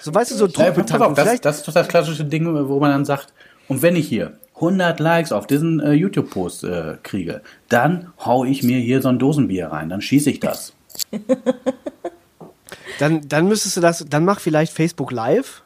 [0.00, 1.14] So, weißt du, so auf, Druckbetankung.
[1.14, 3.32] das, das ist doch das klassische Ding, wo man dann sagt,
[3.68, 8.62] und wenn ich hier 100 Likes auf diesen äh, YouTube-Post äh, kriege, dann hau ich
[8.62, 10.72] mir hier so ein Dosenbier rein, dann schieße ich das.
[12.98, 15.62] dann, dann müsstest du das, dann mach vielleicht Facebook Live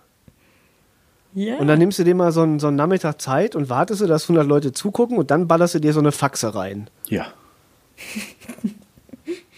[1.32, 1.56] Ja.
[1.58, 4.06] und dann nimmst du dir mal so einen, so einen Nachmittag Zeit und wartest du,
[4.06, 6.88] dass 100 Leute zugucken und dann ballerst du dir so eine Faxe rein.
[7.08, 7.26] Ja.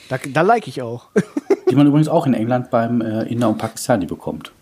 [0.09, 1.07] Da, da like ich auch.
[1.71, 4.53] Die man übrigens auch in England beim äh, Inder und Pakistani bekommt.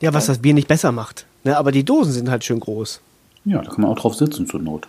[0.00, 1.24] Ja, was das Bier nicht besser macht.
[1.44, 3.00] Ne, aber die Dosen sind halt schön groß.
[3.44, 4.88] Ja, da kann man auch drauf sitzen zur Not.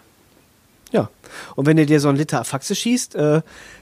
[0.91, 1.09] Ja.
[1.55, 3.41] Und wenn du dir so einen Liter Faxe schießt, äh,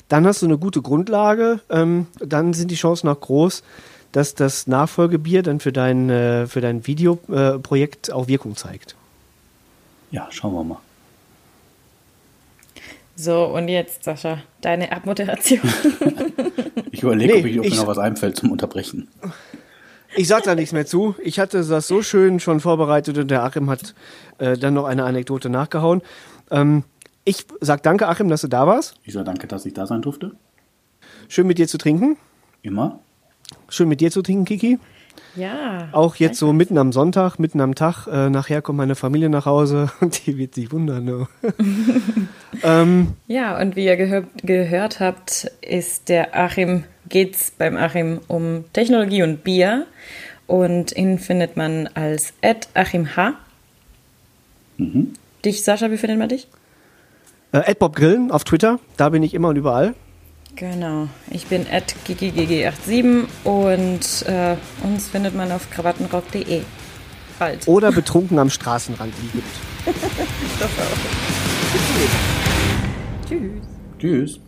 [0.09, 1.61] dann hast du eine gute Grundlage.
[1.69, 3.63] Ähm, dann sind die Chancen auch groß,
[4.11, 8.95] dass das Nachfolgebier dann für dein, äh, für dein Videoprojekt Projekt auch Wirkung zeigt.
[10.11, 10.79] Ja, schauen wir mal.
[13.15, 15.59] So, und jetzt, Sascha, deine Abmoderation.
[16.91, 19.07] Ich überlege, Nee, ob, ich, ob ich- mir noch was einfällt zum Unterbrechen.
[20.15, 21.15] Ich sag da nichts mehr zu.
[21.23, 23.93] Ich hatte das so schön schon vorbereitet und der Achim hat
[24.39, 26.01] äh, dann noch eine Anekdote nachgehauen.
[26.49, 26.83] Ähm,
[27.25, 28.95] ich sag danke, Achim, dass du da warst.
[29.03, 30.31] Ich sage danke, dass ich da sein durfte.
[31.27, 32.17] Schön mit dir zu trinken.
[32.63, 32.99] Immer.
[33.69, 34.79] Schön mit dir zu trinken, Kiki.
[35.35, 35.89] ja.
[35.91, 38.07] Auch jetzt so mitten am Sonntag, mitten am Tag.
[38.07, 41.05] Äh, nachher kommt meine Familie nach Hause und die wird sich wundern.
[41.05, 41.27] Ne?
[42.63, 48.65] ähm, Ja, und wie ihr gehör gehört habt, ist der Achim, geht's beim Achim um
[48.73, 49.85] Technologie und Bier.
[50.47, 52.33] Und ihn findet man als
[52.73, 53.33] Achim H.
[54.77, 55.13] Mhm.
[55.45, 56.47] Dich, Sascha, wie findet man dich?
[57.51, 59.93] äh, Bob Grillen auf Twitter, da bin ich immer und überall.
[60.55, 66.63] Genau, ich bin at gigigg87 und äh, uns findet man auf krawattenrock.de.
[67.37, 67.67] Bald.
[67.67, 69.43] Oder betrunken am Straßenrand liegend.
[73.29, 73.61] Tschüss.
[73.97, 74.39] Tschüss.